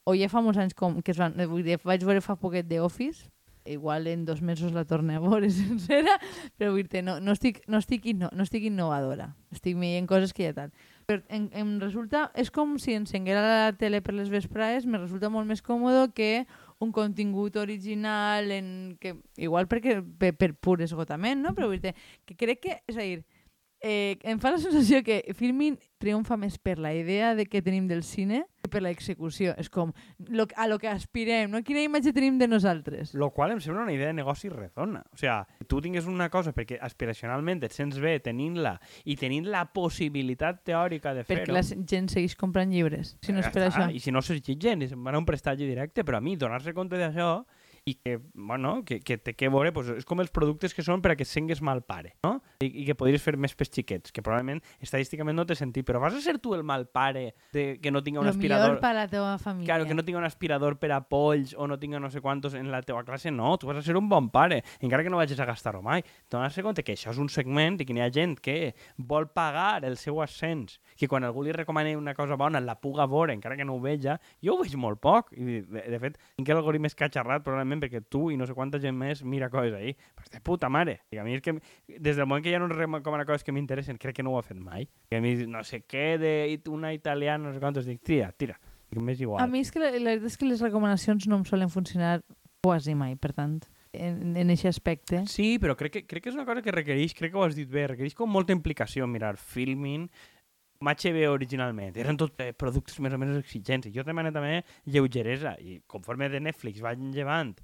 o 0.08 0.14
ja 0.16 0.30
fa 0.32 0.42
molts 0.44 0.60
anys 0.60 0.76
com, 0.78 1.02
que 1.02 1.12
es 1.12 1.20
van, 1.20 1.36
dir, 1.36 1.80
vaig 1.84 2.06
veure 2.06 2.24
fa 2.24 2.38
poquet 2.40 2.68
de 2.68 2.80
Office, 2.80 3.28
igual 3.68 4.06
en 4.06 4.24
dos 4.24 4.40
mesos 4.40 4.72
la 4.72 4.86
torne 4.88 5.16
a 5.16 5.20
veure 5.20 5.50
sencera, 5.52 6.16
però 6.56 6.72
vull 6.72 6.88
no, 7.02 7.18
no, 7.20 7.34
estic, 7.36 7.60
no, 7.68 7.78
estic 7.78 8.06
inno, 8.06 8.30
no 8.32 8.46
estic 8.46 8.64
innovadora. 8.64 9.34
Estic 9.52 9.76
veient 9.76 10.08
coses 10.08 10.32
que 10.32 10.48
ja 10.48 10.54
tal. 10.56 10.72
Em, 11.08 11.46
em 11.56 11.68
resulta, 11.80 12.26
és 12.36 12.50
com 12.52 12.74
si 12.76 12.92
encenguera 12.92 13.40
la 13.40 13.68
tele 13.80 14.02
per 14.04 14.12
les 14.12 14.28
vesprades, 14.28 14.84
me 14.84 14.98
resulta 15.00 15.30
molt 15.32 15.48
més 15.48 15.62
còmode 15.64 16.02
que 16.12 16.42
un 16.84 16.90
contingut 16.92 17.56
original, 17.56 18.50
en 18.52 18.68
que, 19.00 19.14
igual 19.40 19.70
perquè 19.70 20.02
per, 20.20 20.34
per 20.36 20.50
pur 20.60 20.76
esgotament, 20.84 21.40
no? 21.40 21.54
però 21.56 21.70
vull 21.70 21.80
dir 21.80 21.94
que 22.28 22.36
crec 22.36 22.60
que, 22.66 22.76
és 22.92 23.00
a 23.00 23.06
dir, 23.06 23.22
eh, 23.80 24.18
em 24.22 24.38
fa 24.42 24.52
la 24.54 24.58
sensació 24.58 25.02
que 25.06 25.22
Filmin 25.36 25.78
triomfa 25.98 26.36
més 26.38 26.58
per 26.62 26.78
la 26.78 26.92
idea 26.94 27.34
de 27.34 27.46
que 27.46 27.62
tenim 27.62 27.88
del 27.90 28.04
cine 28.06 28.44
que 28.62 28.70
per 28.70 28.82
l'execució. 28.82 29.54
És 29.58 29.70
com 29.70 29.92
lo, 30.30 30.46
a 30.56 30.66
lo 30.70 30.78
que 30.78 30.90
aspirem, 30.90 31.50
no? 31.50 31.62
Quina 31.66 31.82
imatge 31.86 32.12
tenim 32.14 32.38
de 32.38 32.48
nosaltres? 32.50 33.14
Lo 33.18 33.30
qual 33.34 33.54
em 33.54 33.62
sembla 33.62 33.84
una 33.84 33.94
idea 33.94 34.10
de 34.10 34.18
negoci 34.18 34.50
redona. 34.52 35.02
O 35.12 35.18
sigui, 35.18 35.66
tu 35.70 35.82
tingues 35.84 36.06
una 36.10 36.28
cosa 36.30 36.54
perquè 36.54 36.78
aspiracionalment 36.82 37.62
et 37.66 37.74
sents 37.74 37.98
bé 38.02 38.18
tenint-la 38.24 38.76
i 39.06 39.18
tenint 39.18 39.48
la 39.50 39.64
possibilitat 39.74 40.62
teòrica 40.66 41.14
de 41.14 41.24
fer-ho. 41.26 41.46
Perquè 41.46 41.54
la 41.54 41.64
gent 41.64 42.10
segueix 42.14 42.36
comprant 42.38 42.70
llibres, 42.70 43.16
si 43.22 43.34
no 43.34 43.42
és 43.42 43.50
per 43.50 43.66
està, 43.66 43.86
això. 43.86 43.88
I 43.94 44.02
si 44.02 44.14
no 44.14 44.22
gent, 44.22 44.82
i 44.82 44.88
se'n 44.90 45.02
van 45.04 45.14
a 45.14 45.22
un 45.22 45.26
prestatge 45.26 45.66
directe, 45.66 46.04
però 46.04 46.18
a 46.18 46.24
mi 46.24 46.36
donar-se 46.36 46.74
compte 46.74 46.98
d'això 46.98 47.44
i 47.88 47.94
que, 47.94 48.18
bueno, 48.34 48.84
que, 48.84 49.00
que 49.00 49.16
té 49.18 49.34
que 49.38 49.48
veure, 49.52 49.72
pues, 49.72 49.88
és 50.02 50.06
com 50.08 50.20
els 50.20 50.32
productes 50.34 50.74
que 50.76 50.84
són 50.84 51.00
per 51.04 51.14
a 51.14 51.16
que 51.18 51.24
sengues 51.28 51.62
mal 51.64 51.80
pare, 51.88 52.14
no? 52.26 52.36
I, 52.64 52.68
i 52.82 52.86
que 52.88 52.96
podries 52.98 53.22
fer 53.24 53.36
més 53.40 53.54
pels 53.56 53.72
xiquets, 53.72 54.12
que 54.12 54.24
probablement 54.24 54.60
estadísticament 54.84 55.38
no 55.38 55.46
té 55.48 55.56
sentit, 55.58 55.86
però 55.88 56.02
vas 56.02 56.16
a 56.18 56.22
ser 56.24 56.36
tu 56.42 56.52
el 56.56 56.64
mal 56.68 56.88
pare 56.92 57.32
de, 57.54 57.78
que 57.80 57.92
no 57.94 58.02
tinga 58.04 58.20
un 58.20 58.28
Lo 58.28 58.34
aspirador... 58.34 58.74
millor 58.74 58.82
per 58.82 58.94
la 58.96 59.06
teva 59.08 59.32
família. 59.40 59.70
Claro, 59.70 59.88
que 59.88 59.96
no 59.96 60.04
tinga 60.04 60.20
un 60.20 60.28
aspirador 60.28 60.78
per 60.82 60.92
a 60.92 61.00
polls 61.08 61.54
o 61.56 61.68
no 61.70 61.78
tinga 61.80 62.00
no 62.02 62.10
sé 62.12 62.20
quantos 62.20 62.54
en 62.58 62.70
la 62.72 62.82
teva 62.82 63.04
classe, 63.08 63.32
no, 63.32 63.56
tu 63.58 63.70
vas 63.70 63.80
a 63.80 63.84
ser 63.86 63.96
un 63.96 64.08
bon 64.10 64.28
pare, 64.34 64.62
encara 64.80 65.06
que 65.06 65.12
no 65.12 65.20
vagis 65.20 65.40
a 65.40 65.48
gastar-ho 65.48 65.82
mai. 65.82 66.04
Donar-se 66.30 66.64
compte 66.66 66.84
que 66.84 66.96
això 66.98 67.14
és 67.14 67.22
un 67.22 67.32
segment 67.32 67.80
i 67.80 67.88
que 67.88 67.96
n'hi 67.96 68.04
ha 68.04 68.12
gent 68.12 68.36
que 68.42 68.74
vol 68.98 69.30
pagar 69.32 69.84
el 69.88 69.96
seu 69.96 70.20
ascens, 70.24 70.78
que 70.98 71.08
quan 71.08 71.24
algú 71.24 71.44
li 71.46 71.54
recomani 71.54 71.94
una 71.96 72.14
cosa 72.18 72.36
bona 72.36 72.60
la 72.60 72.74
puga 72.80 73.06
veure, 73.06 73.32
encara 73.36 73.56
que 73.56 73.64
no 73.64 73.76
ho 73.76 73.80
veja, 73.80 74.18
jo 74.44 74.56
ho 74.56 74.62
veig 74.62 74.74
molt 74.80 75.00
poc. 75.00 75.30
I, 75.38 75.60
de, 75.62 75.84
de 75.94 76.00
fet, 76.02 76.18
tinc 76.36 76.50
l'algoritme 76.50 76.90
escatxarrat 76.90 77.44
probablement 77.46 77.84
perquè 77.84 78.02
tu 78.10 78.28
i 78.34 78.38
no 78.40 78.48
sé 78.48 78.56
quanta 78.58 78.80
gent 78.82 78.98
més 78.98 79.22
mira 79.22 79.50
coses 79.52 79.76
ahí. 79.78 79.94
Però 80.18 80.26
és 80.26 80.34
de 80.34 80.42
puta 80.44 80.70
mare. 80.72 80.98
I 81.14 81.22
a 81.22 81.26
mi 81.26 81.38
és 81.38 81.44
que 81.44 81.54
des 81.86 82.18
del 82.18 82.26
moment 82.26 82.44
que 82.44 82.52
ja 82.54 82.58
no 82.62 82.70
recomana 82.72 83.26
coses 83.28 83.46
que 83.46 83.54
m'interessen, 83.54 84.00
crec 84.02 84.18
que 84.18 84.26
no 84.26 84.34
ho 84.34 84.42
ha 84.42 84.46
fet 84.46 84.58
mai. 84.58 84.88
Que 85.08 85.22
a 85.22 85.22
mi 85.22 85.36
no 85.46 85.62
sé 85.64 85.84
què 85.86 86.18
de 86.18 86.34
una 86.68 86.92
italiana, 86.92 87.46
no 87.46 87.54
sé 87.54 87.62
quantos, 87.62 87.86
dic, 87.86 88.02
tira, 88.02 88.32
tira. 88.32 88.58
I 88.90 88.96
que 88.96 89.04
m'és 89.04 89.20
igual. 89.20 89.42
A 89.44 89.46
mi 89.46 89.62
és 89.62 89.70
que 89.70 89.80
la, 89.82 89.92
la 89.92 90.16
veritat 90.16 90.32
és 90.32 90.38
que 90.40 90.48
les 90.48 90.62
recomanacions 90.64 91.28
no 91.28 91.38
em 91.38 91.44
solen 91.48 91.70
funcionar 91.70 92.22
quasi 92.64 92.94
mai, 92.98 93.14
per 93.20 93.34
tant, 93.36 93.60
en, 93.92 94.36
en 94.36 94.50
aquest 94.50 94.72
aspecte. 94.72 95.22
Sí, 95.30 95.56
però 95.62 95.76
crec 95.78 95.94
que, 95.94 96.02
crec 96.08 96.24
que 96.24 96.32
és 96.32 96.38
una 96.38 96.46
cosa 96.48 96.62
que 96.64 96.74
requereix, 96.74 97.14
crec 97.16 97.32
que 97.34 97.40
ho 97.40 97.44
has 97.46 97.56
dit 97.56 97.68
bé, 97.70 97.86
requereix 97.92 98.16
com 98.18 98.30
molta 98.32 98.56
implicació 98.56 99.06
mirar 99.10 99.36
filming, 99.38 100.08
com 100.78 100.90
HBO 100.92 101.32
originalment, 101.34 101.96
eren 101.98 102.18
tot 102.20 102.38
eh, 102.44 102.52
productes 102.54 103.00
més 103.02 103.14
o 103.14 103.18
menys 103.18 103.40
exigents, 103.40 103.90
jo 103.94 104.04
demano 104.06 104.30
també 104.34 104.60
lleugeresa, 104.86 105.56
i 105.58 105.80
conforme 105.90 106.28
de 106.30 106.40
Netflix 106.44 106.84
van 106.84 107.10
llevant, 107.14 107.56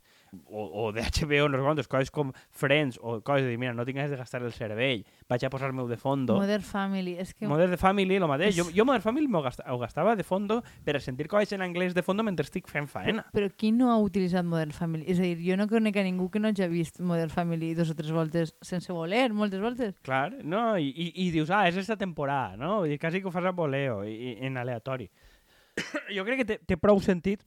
o, 0.46 0.86
o 0.86 0.92
de 0.92 1.02
HBO, 1.02 1.48
no 1.48 1.58
sé 1.58 1.62
quantos, 1.64 1.88
coses 1.88 2.10
com 2.10 2.32
Friends, 2.50 2.98
o 3.02 3.20
coses 3.22 3.44
de 3.44 3.50
dir, 3.54 3.58
mira, 3.58 3.74
no 3.74 3.84
tinc 3.84 3.96
ganes 3.96 4.10
de 4.10 4.16
gastar 4.16 4.42
el 4.42 4.52
cervell, 4.52 5.04
vaig 5.28 5.44
a 5.46 5.50
posar-me-ho 5.50 5.86
de 5.88 5.96
fondo. 5.96 6.36
Modern 6.40 6.62
Family, 6.64 7.16
és 7.20 7.34
que... 7.34 7.46
Modern 7.48 7.70
de 7.74 7.78
Family, 7.80 8.18
lo 8.18 8.28
mateix. 8.30 8.56
Jo, 8.56 8.68
És- 8.68 8.74
jo 8.76 8.84
Modern 8.84 9.02
Family 9.04 9.28
gasta, 9.44 9.64
ho 9.72 9.78
gastava 9.78 10.16
de 10.16 10.24
fondo 10.24 10.62
per 10.84 10.96
a 10.96 11.00
sentir 11.00 11.28
coses 11.28 11.52
en 11.52 11.62
anglès 11.62 11.94
de 11.94 12.02
fondo 12.02 12.22
mentre 12.22 12.44
estic 12.44 12.68
fent 12.68 12.88
faena. 12.88 13.26
Però 13.32 13.48
qui 13.56 13.72
no 13.72 13.90
ha 13.92 13.98
utilitzat 14.02 14.44
Modern 14.44 14.72
Family? 14.72 15.04
És 15.10 15.18
a 15.18 15.22
dir, 15.22 15.38
jo 15.44 15.56
no 15.56 15.68
conec 15.68 15.96
a 15.96 16.04
ningú 16.06 16.30
que 16.30 16.40
no 16.40 16.48
hagi 16.48 16.68
vist 16.68 17.00
Modern 17.00 17.30
Family 17.30 17.74
dos 17.74 17.90
o 17.90 17.94
tres 17.94 18.10
voltes 18.12 18.54
sense 18.62 18.92
voler, 18.92 19.32
moltes 19.32 19.60
voltes. 19.60 19.94
Clar, 20.02 20.32
no? 20.44 20.76
I, 20.78 20.88
i, 20.90 21.10
i 21.26 21.30
dius, 21.34 21.50
ah, 21.50 21.66
és 21.68 21.76
esta 21.80 21.96
temporada, 21.96 22.56
no? 22.56 22.80
Vull 22.82 22.94
dir, 22.94 22.98
quasi 23.02 23.20
que 23.20 23.28
ho 23.28 23.34
fas 23.34 23.44
a 23.44 23.52
voleo, 23.54 24.02
i, 24.04 24.14
i, 24.14 24.34
en 24.46 24.56
aleatori. 24.58 25.10
jo 26.16 26.24
crec 26.26 26.42
que 26.42 26.46
té, 26.48 26.58
té 26.62 26.76
prou 26.80 27.00
sentit, 27.02 27.42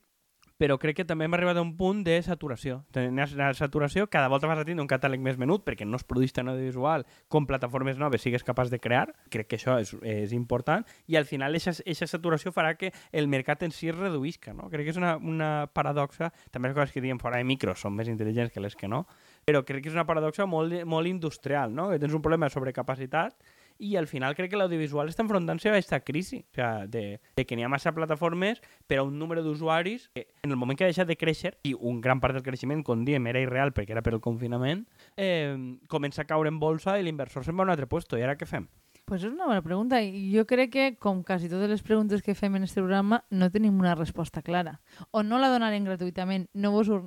però 0.58 0.78
crec 0.82 0.98
que 1.00 1.06
també 1.06 1.28
hem 1.28 1.36
arribat 1.38 1.60
a 1.60 1.63
un 1.63 1.76
punt 1.78 2.04
de 2.06 2.17
saturació. 2.26 2.80
Una 2.98 3.28
saturació, 3.54 4.08
cada 4.10 4.28
volta 4.28 4.50
vas 4.50 4.60
a 4.60 4.65
tindre 4.65 4.82
un 4.82 4.89
catàleg 4.89 5.22
més 5.22 5.38
menut, 5.38 5.63
perquè 5.65 5.86
no 5.86 6.00
es 6.02 6.06
produeix 6.08 6.34
tant 6.34 6.50
audiovisual 6.50 7.06
com 7.30 7.46
plataformes 7.50 8.00
noves 8.02 8.26
sigues 8.26 8.46
capaç 8.46 8.72
de 8.74 8.80
crear, 8.82 9.06
crec 9.34 9.52
que 9.52 9.60
això 9.60 9.78
és, 9.82 9.93
és 10.02 10.34
important, 10.34 10.86
i 11.08 11.17
al 11.20 11.30
final 11.30 11.56
aquesta 11.58 12.10
saturació 12.10 12.52
farà 12.56 12.74
que 12.78 12.91
el 13.12 13.30
mercat 13.30 13.63
en 13.63 13.72
si 13.72 13.91
es 13.91 13.98
reduïsca, 13.98 14.56
no? 14.58 14.72
Crec 14.74 14.89
que 14.89 14.96
és 14.96 15.00
una, 15.00 15.15
una 15.17 15.52
paradoxa, 15.74 16.32
també 16.52 16.72
les 16.72 16.78
coses 16.78 16.96
que 16.96 17.06
diem 17.06 17.22
fora 17.22 17.38
de 17.38 17.46
micro 17.48 17.76
són 17.78 17.96
més 17.96 18.10
intel·ligents 18.10 18.54
que 18.54 18.63
les 18.63 18.76
que 18.76 18.89
no, 18.89 19.06
però 19.46 19.63
crec 19.63 19.86
que 19.86 19.93
és 19.93 19.96
una 19.96 20.08
paradoxa 20.10 20.50
molt, 20.50 20.74
molt 20.89 21.08
industrial, 21.08 21.74
no? 21.74 21.91
Que 21.91 22.02
tens 22.02 22.17
un 22.17 22.26
problema 22.26 22.50
de 22.50 22.58
sobrecapacitat 22.58 23.38
i 23.79 23.95
al 23.95 24.07
final 24.07 24.35
crec 24.35 24.51
que 24.51 24.59
l'audiovisual 24.59 25.09
està 25.11 25.23
enfrontant-se 25.25 25.69
a 25.69 25.75
aquesta 25.75 25.99
crisi, 26.05 26.43
o 26.51 26.55
sea, 26.55 26.87
de, 26.87 27.19
de 27.35 27.45
que 27.45 27.57
n'hi 27.57 27.65
ha 27.65 27.71
massa 27.71 27.93
plataformes 27.95 28.61
per 28.87 29.01
a 29.01 29.05
un 29.05 29.19
número 29.19 29.43
d'usuaris 29.45 30.09
que 30.15 30.27
en 30.43 30.51
el 30.51 30.57
moment 30.57 30.77
que 30.77 30.85
ha 30.85 30.91
deixat 30.91 31.07
de 31.07 31.17
créixer, 31.19 31.55
i 31.63 31.75
un 31.77 32.01
gran 32.01 32.21
part 32.23 32.37
del 32.37 32.45
creixement, 32.45 32.83
com 32.83 33.05
diem, 33.05 33.29
era 33.29 33.43
irreal 33.43 33.73
perquè 33.75 33.95
era 33.95 34.03
per 34.05 34.15
el 34.17 34.23
confinament, 34.23 34.85
eh, 35.15 35.55
comença 35.87 36.23
a 36.23 36.29
caure 36.29 36.51
en 36.51 36.59
bolsa 36.59 36.97
i 36.99 37.05
l'inversor 37.05 37.45
se'n 37.45 37.57
va 37.57 37.65
a 37.65 37.69
un 37.69 37.75
altre 37.75 37.87
puesto. 37.87 38.17
I 38.17 38.25
ara 38.25 38.37
què 38.37 38.49
fem? 38.49 38.67
Pues 39.07 39.21
és 39.23 39.31
una 39.31 39.45
bona 39.47 39.61
pregunta 39.63 40.01
i 40.03 40.25
jo 40.33 40.43
crec 40.43 40.71
que, 40.73 40.85
com 40.99 41.21
quasi 41.23 41.47
totes 41.47 41.69
les 41.71 41.83
preguntes 41.85 42.19
que 42.19 42.33
fem 42.35 42.57
en 42.59 42.65
este 42.67 42.81
programa, 42.81 43.21
no 43.31 43.47
tenim 43.53 43.77
una 43.79 43.93
resposta 43.95 44.41
clara. 44.43 44.81
O 45.15 45.23
no 45.23 45.39
la 45.39 45.47
donarem 45.47 45.85
gratuïtament, 45.87 46.49
no 46.51 46.73
vos 46.73 46.89
ho 46.91 46.97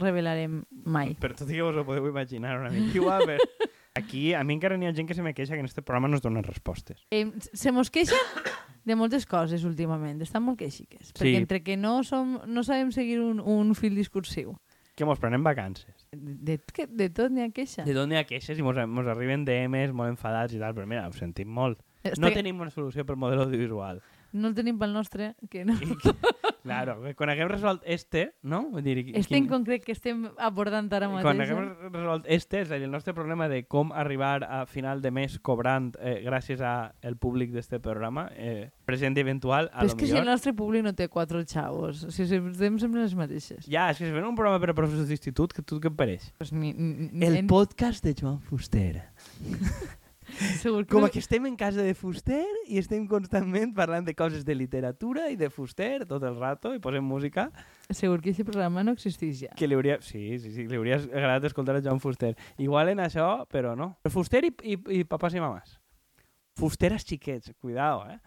revelarem 0.00 0.62
mai. 0.70 1.12
Per 1.20 1.34
tot 1.36 1.50
i 1.52 1.58
que 1.58 1.66
vos 1.66 1.76
ho 1.76 1.84
podeu 1.84 2.08
imaginar 2.08 2.56
una 2.62 2.72
mica 2.72 2.96
igual, 2.96 3.26
però 3.28 3.68
aquí 3.94 4.34
a 4.34 4.44
mi 4.44 4.54
encara 4.54 4.76
n'hi 4.78 4.86
ha 4.86 4.94
gent 4.94 5.08
que 5.08 5.14
se 5.14 5.22
me 5.22 5.34
queixa 5.34 5.54
que 5.54 5.60
en 5.60 5.66
este 5.66 5.82
programa 5.82 6.08
no 6.08 6.16
es 6.16 6.22
donen 6.22 6.44
respostes. 6.44 7.04
Eh, 7.10 7.26
se 7.52 7.72
mos 7.72 7.90
queixen 7.90 8.18
de 8.84 8.96
moltes 8.96 9.26
coses 9.26 9.64
últimament, 9.64 10.20
estan 10.22 10.42
molt 10.42 10.58
queixiques. 10.58 11.12
Perquè 11.12 11.32
Sí. 11.32 11.36
entre 11.36 11.62
que 11.62 11.76
no, 11.76 12.02
som, 12.04 12.40
no 12.46 12.62
sabem 12.64 12.92
seguir 12.92 13.20
un, 13.20 13.40
un 13.40 13.74
fil 13.74 13.94
discursiu, 13.94 14.56
Que 14.96 15.04
mos 15.06 15.18
prenem 15.18 15.42
vacances. 15.42 16.06
de, 16.12 16.58
de, 16.58 16.86
de 16.88 17.08
tot 17.10 17.30
n'hi 17.32 17.42
ha 17.42 17.50
queixa. 17.50 17.84
De 17.84 17.94
d'on 17.94 18.12
hi 18.12 18.16
ha 18.18 18.24
queixes 18.28 18.58
i 18.58 18.62
mos, 18.62 18.76
mos 18.86 19.06
arriben 19.08 19.44
DMs 19.46 19.92
molt 19.96 20.10
enfadats 20.10 20.52
i 20.52 20.58
tal, 20.58 20.74
però 20.74 20.86
mira, 20.86 21.06
ho 21.08 21.12
sentim 21.12 21.48
molt. 21.48 21.80
Este- 22.02 22.20
No 22.20 22.30
tenim 22.32 22.60
una 22.60 22.70
solució 22.70 23.04
pel 23.06 23.16
model 23.16 23.40
audiovisual. 23.46 24.02
No 24.32 24.48
el 24.48 24.54
tenim 24.54 24.78
pel 24.78 24.92
nostre, 24.92 25.34
que 25.50 25.64
no. 25.64 25.74
I, 25.74 25.96
claro, 26.62 26.98
quan 27.16 27.30
haguem 27.32 27.48
resolt 27.48 27.82
este, 27.84 28.34
no? 28.42 28.62
Vull 28.70 28.82
dir, 28.84 28.98
Este 29.14 29.36
en 29.36 29.44
quin- 29.44 29.48
concret 29.50 29.84
que 29.84 29.92
estem 29.92 30.28
abordant 30.38 30.92
ara 30.92 31.08
mateix. 31.08 31.24
quan 31.24 31.40
eh? 31.40 31.46
haguem 31.46 31.92
resolt 31.94 32.24
este, 32.28 32.60
és 32.62 32.70
a 32.70 32.76
dir, 32.78 32.84
el 32.84 32.92
nostre 32.92 33.14
problema 33.14 33.48
de 33.48 33.64
com 33.66 33.92
arribar 33.92 34.44
a 34.44 34.66
final 34.66 35.00
de 35.02 35.10
mes 35.10 35.38
cobrant 35.40 35.92
eh, 36.00 36.20
gràcies 36.26 36.60
al 36.62 37.16
públic 37.18 37.50
d'este 37.52 37.80
programa, 37.80 38.28
eh, 38.36 38.70
present 38.84 39.16
i 39.16 39.20
eventual, 39.24 39.70
a 39.72 39.80
Però 39.80 39.88
lo 39.88 39.92
és 39.92 39.94
que 39.94 40.06
si 40.06 40.12
el 40.12 40.20
millor... 40.20 40.32
nostre 40.34 40.52
públic 40.54 40.84
no 40.84 40.92
té 40.94 41.08
quatre 41.08 41.44
xavos, 41.46 42.06
si 42.10 42.22
estem 42.28 42.78
sempre 42.78 43.02
les 43.02 43.14
mateixes. 43.18 43.66
Ja, 43.66 43.88
és 43.90 43.98
que 43.98 44.06
si 44.06 44.12
fem 44.12 44.26
un 44.28 44.36
programa 44.38 44.60
per 44.62 44.70
a 44.70 44.74
professors 44.78 45.08
d'institut, 45.08 45.52
que 45.56 45.62
tu 45.62 45.80
què 45.80 45.90
et 45.90 45.96
pareix? 45.96 46.30
Pues 46.38 46.52
ni, 46.52 46.72
ni, 46.74 47.24
El 47.26 47.36
en- 47.42 47.46
podcast 47.50 48.04
de 48.04 48.14
Joan 48.14 48.38
Fuster. 48.40 49.02
Segur 50.60 50.84
que 50.86 50.94
Com 50.94 51.06
que 51.10 51.20
estem 51.22 51.46
en 51.48 51.56
casa 51.58 51.82
de 51.84 51.94
Fuster 51.94 52.44
i 52.68 52.78
estem 52.80 53.06
constantment 53.10 53.74
parlant 53.76 54.06
de 54.06 54.14
coses 54.16 54.44
de 54.46 54.54
literatura 54.54 55.28
i 55.32 55.36
de 55.40 55.50
Fuster 55.50 56.06
tot 56.10 56.24
el 56.26 56.38
rato 56.38 56.74
i 56.76 56.80
posem 56.82 57.04
música 57.04 57.48
Segur 57.90 58.20
que 58.22 58.32
aquest 58.34 58.46
programa 58.48 58.84
no 58.86 58.94
existeix 58.96 59.44
ja. 59.44 59.54
que 59.56 59.68
li 59.68 59.78
hauria... 59.78 59.98
Sí, 60.04 60.38
sí, 60.38 60.52
sí, 60.54 60.66
li 60.70 60.78
hauria 60.78 61.00
agradat 61.02 61.50
escoltar 61.50 61.76
a 61.78 61.84
Joan 61.84 62.00
Fuster. 62.02 62.34
Igual 62.62 62.92
en 62.92 63.02
això, 63.02 63.46
però 63.50 63.74
no. 63.78 63.92
Fuster 64.10 64.44
i, 64.46 64.52
i, 64.62 64.76
i 65.00 65.04
papàs 65.08 65.34
i 65.34 65.42
mamàs. 65.42 65.78
Fusteres 66.58 67.06
xiquets, 67.06 67.54
cuidao, 67.58 68.04
eh? 68.10 68.18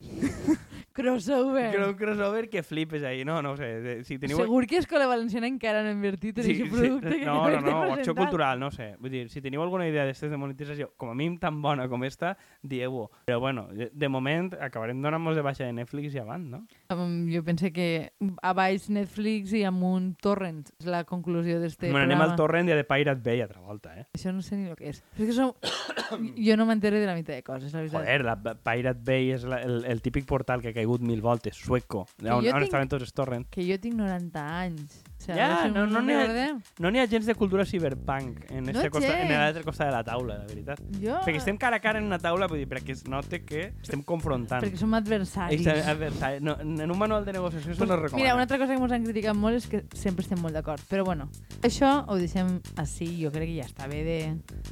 Crossover. 0.92 1.70
Que 1.70 1.82
un 1.84 1.94
crossover 1.94 2.50
que 2.50 2.62
flipes 2.62 3.02
ahí. 3.04 3.24
No, 3.24 3.40
no 3.40 3.52
ho 3.52 3.56
sé. 3.56 4.02
Si 4.04 4.18
teniu... 4.18 4.36
Segur 4.36 4.66
que 4.66 4.76
Escola 4.76 5.06
Valenciana 5.06 5.46
encara 5.46 5.84
no 5.84 5.88
ha 5.88 5.94
invertit 5.94 6.38
en 6.38 6.44
Sí, 6.44 6.56
aquest 6.56 6.66
sí. 6.66 6.76
producte 6.76 7.18
que 7.20 7.24
No, 7.24 7.48
no, 7.48 7.60
no, 7.60 7.70
o 7.70 7.82
acció 7.94 7.94
presentar. 7.94 8.24
cultural, 8.24 8.60
no 8.60 8.70
sé. 8.70 8.96
Vull 8.98 9.12
dir, 9.14 9.22
si 9.30 9.40
teniu 9.40 9.62
alguna 9.62 9.86
idea 9.88 10.04
d'estes 10.04 10.32
de 10.32 10.36
monetització, 10.36 10.90
com 10.98 11.12
a 11.12 11.14
mínim 11.14 11.38
tan 11.38 11.62
bona 11.62 11.86
com 11.88 12.02
esta, 12.04 12.36
dieu-ho. 12.62 13.06
Però 13.30 13.38
bueno, 13.40 13.68
de, 13.70 14.08
moment 14.10 14.50
acabarem 14.60 15.00
donant-nos 15.00 15.38
de 15.38 15.44
baixa 15.46 15.64
de 15.64 15.72
Netflix 15.78 16.14
i 16.18 16.20
avant, 16.20 16.44
no? 16.50 16.60
Um, 16.90 17.30
jo 17.30 17.44
pense 17.46 17.72
que 17.72 18.12
a 18.42 18.52
baix 18.52 18.90
Netflix 18.90 19.54
i 19.54 19.62
amunt 19.64 20.16
torrent 20.20 20.66
és 20.80 20.90
la 20.90 21.04
conclusió 21.04 21.60
d'este 21.62 21.86
bueno, 21.86 22.02
programa. 22.02 22.24
anem 22.24 22.32
al 22.32 22.36
torrent 22.36 22.68
i 22.68 22.74
a 22.74 22.80
de 22.80 22.84
Pirate 22.84 23.22
Bay 23.22 23.40
altra 23.46 23.62
volta, 23.62 23.94
eh? 23.96 24.08
Això 24.18 24.34
no 24.34 24.42
sé 24.42 24.58
ni 24.58 24.68
el 24.68 24.76
que 24.76 24.90
és. 24.90 25.04
Però 25.14 25.24
és 25.24 25.30
que 25.30 25.38
som... 25.38 25.54
jo 26.50 26.58
no 26.58 26.66
m'enteré 26.66 26.98
de 26.98 27.06
la 27.06 27.14
meitat 27.14 27.36
de 27.38 27.46
coses, 27.46 27.72
la 27.72 27.84
veritat. 27.86 28.02
Joder, 28.02 28.24
la 28.26 28.36
Pirate 28.58 29.00
Bay 29.06 29.30
és 29.38 29.46
la, 29.46 29.62
el, 29.62 29.84
el 29.90 30.00
típic 30.02 30.24
portal 30.26 30.62
que 30.62 30.70
ha 30.70 30.74
caigut 30.76 31.02
mil 31.02 31.20
voltes, 31.24 31.56
sueco, 31.58 32.06
on, 32.22 32.28
on 32.38 32.44
tinc- 32.44 32.62
estaven 32.68 32.88
tots 32.92 33.02
els 33.08 33.12
torrents. 33.16 33.50
Que 33.50 33.64
jo 33.66 33.78
tinc 33.82 33.96
90 33.98 34.44
anys. 34.62 35.00
Sigui, 35.20 35.36
Ja, 35.36 35.48
veure 35.48 35.62
si 35.68 35.70
no- 35.74 35.86
no 35.86 36.00
n'hi 36.00 36.14
ha-. 36.14 36.54
No 36.80 36.90
n'hi 36.90 36.98
ha 36.98 37.06
gens 37.06 37.26
de 37.26 37.34
cultura 37.34 37.66
cyberpunk 37.68 38.46
en, 38.50 38.64
No 38.64 38.72
costa, 38.90 39.20
en 39.20 39.28
gens. 39.28 39.30
l'altre 39.38 39.64
costat 39.64 39.88
de 39.88 39.92
la 39.92 40.02
taula, 40.02 40.38
la 40.38 40.46
veritat. 40.46 40.80
Jo... 40.98 41.18
Perquè 41.26 41.36
estem 41.36 41.58
cara 41.60 41.76
a 41.76 41.80
cara 41.80 41.98
en 41.98 42.06
una 42.06 42.18
taula, 42.18 42.46
vull 42.48 42.56
dir, 42.58 42.66
perquè 42.66 42.92
es 42.96 43.06
note 43.06 43.42
que 43.44 43.74
estem 43.82 44.00
confrontant. 44.02 44.64
Perquè 44.64 44.78
som 44.80 44.94
adversaris. 44.96 45.60
Estem 45.60 45.86
adversari. 45.92 46.40
No, 46.40 46.56
en 46.58 46.90
un 46.90 46.98
manual 46.98 47.26
de 47.26 47.34
negociació 47.34 47.74
Pues, 47.76 47.86
no 47.88 47.96
recomana. 47.96 48.16
mira, 48.22 48.32
una 48.34 48.42
altra 48.48 48.56
cosa 48.58 48.74
que 48.74 48.80
ens 48.82 48.92
han 48.92 49.04
criticat 49.04 49.36
molt 49.36 49.56
és 49.60 49.66
que 49.66 49.84
sempre 49.92 50.22
estem 50.24 50.40
molt 50.40 50.54
d'acord. 50.56 50.80
Però 50.88 51.04
bueno, 51.04 51.28
això 51.60 52.06
ho 52.08 52.16
deixem 52.16 52.58
així. 52.76 53.10
Jo 53.22 53.30
crec 53.30 53.50
que 53.52 53.56
ja 53.60 53.68
està 53.68 53.86
bé 53.88 54.02
de 54.02 54.18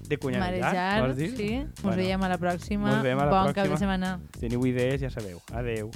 de 0.09 0.17
cunyar, 0.17 0.41
marejar. 0.41 1.03
vols 1.03 1.17
dir? 1.17 1.37
Sí. 1.37 1.53
Ens 1.61 1.83
Bueno. 1.83 1.97
veiem 1.99 2.23
a 2.23 2.29
la 2.29 2.39
pròxima. 2.39 3.03
Bé, 3.03 3.13
a 3.13 3.17
la 3.17 3.27
bon 3.27 3.53
cap 3.53 3.67
pròxima. 3.67 3.69
de 3.69 3.77
setmana. 3.77 4.21
Si 4.33 4.41
teniu 4.49 4.65
idees, 4.65 5.01
ja 5.03 5.11
sabeu. 5.11 5.43
Adeu. 5.53 5.91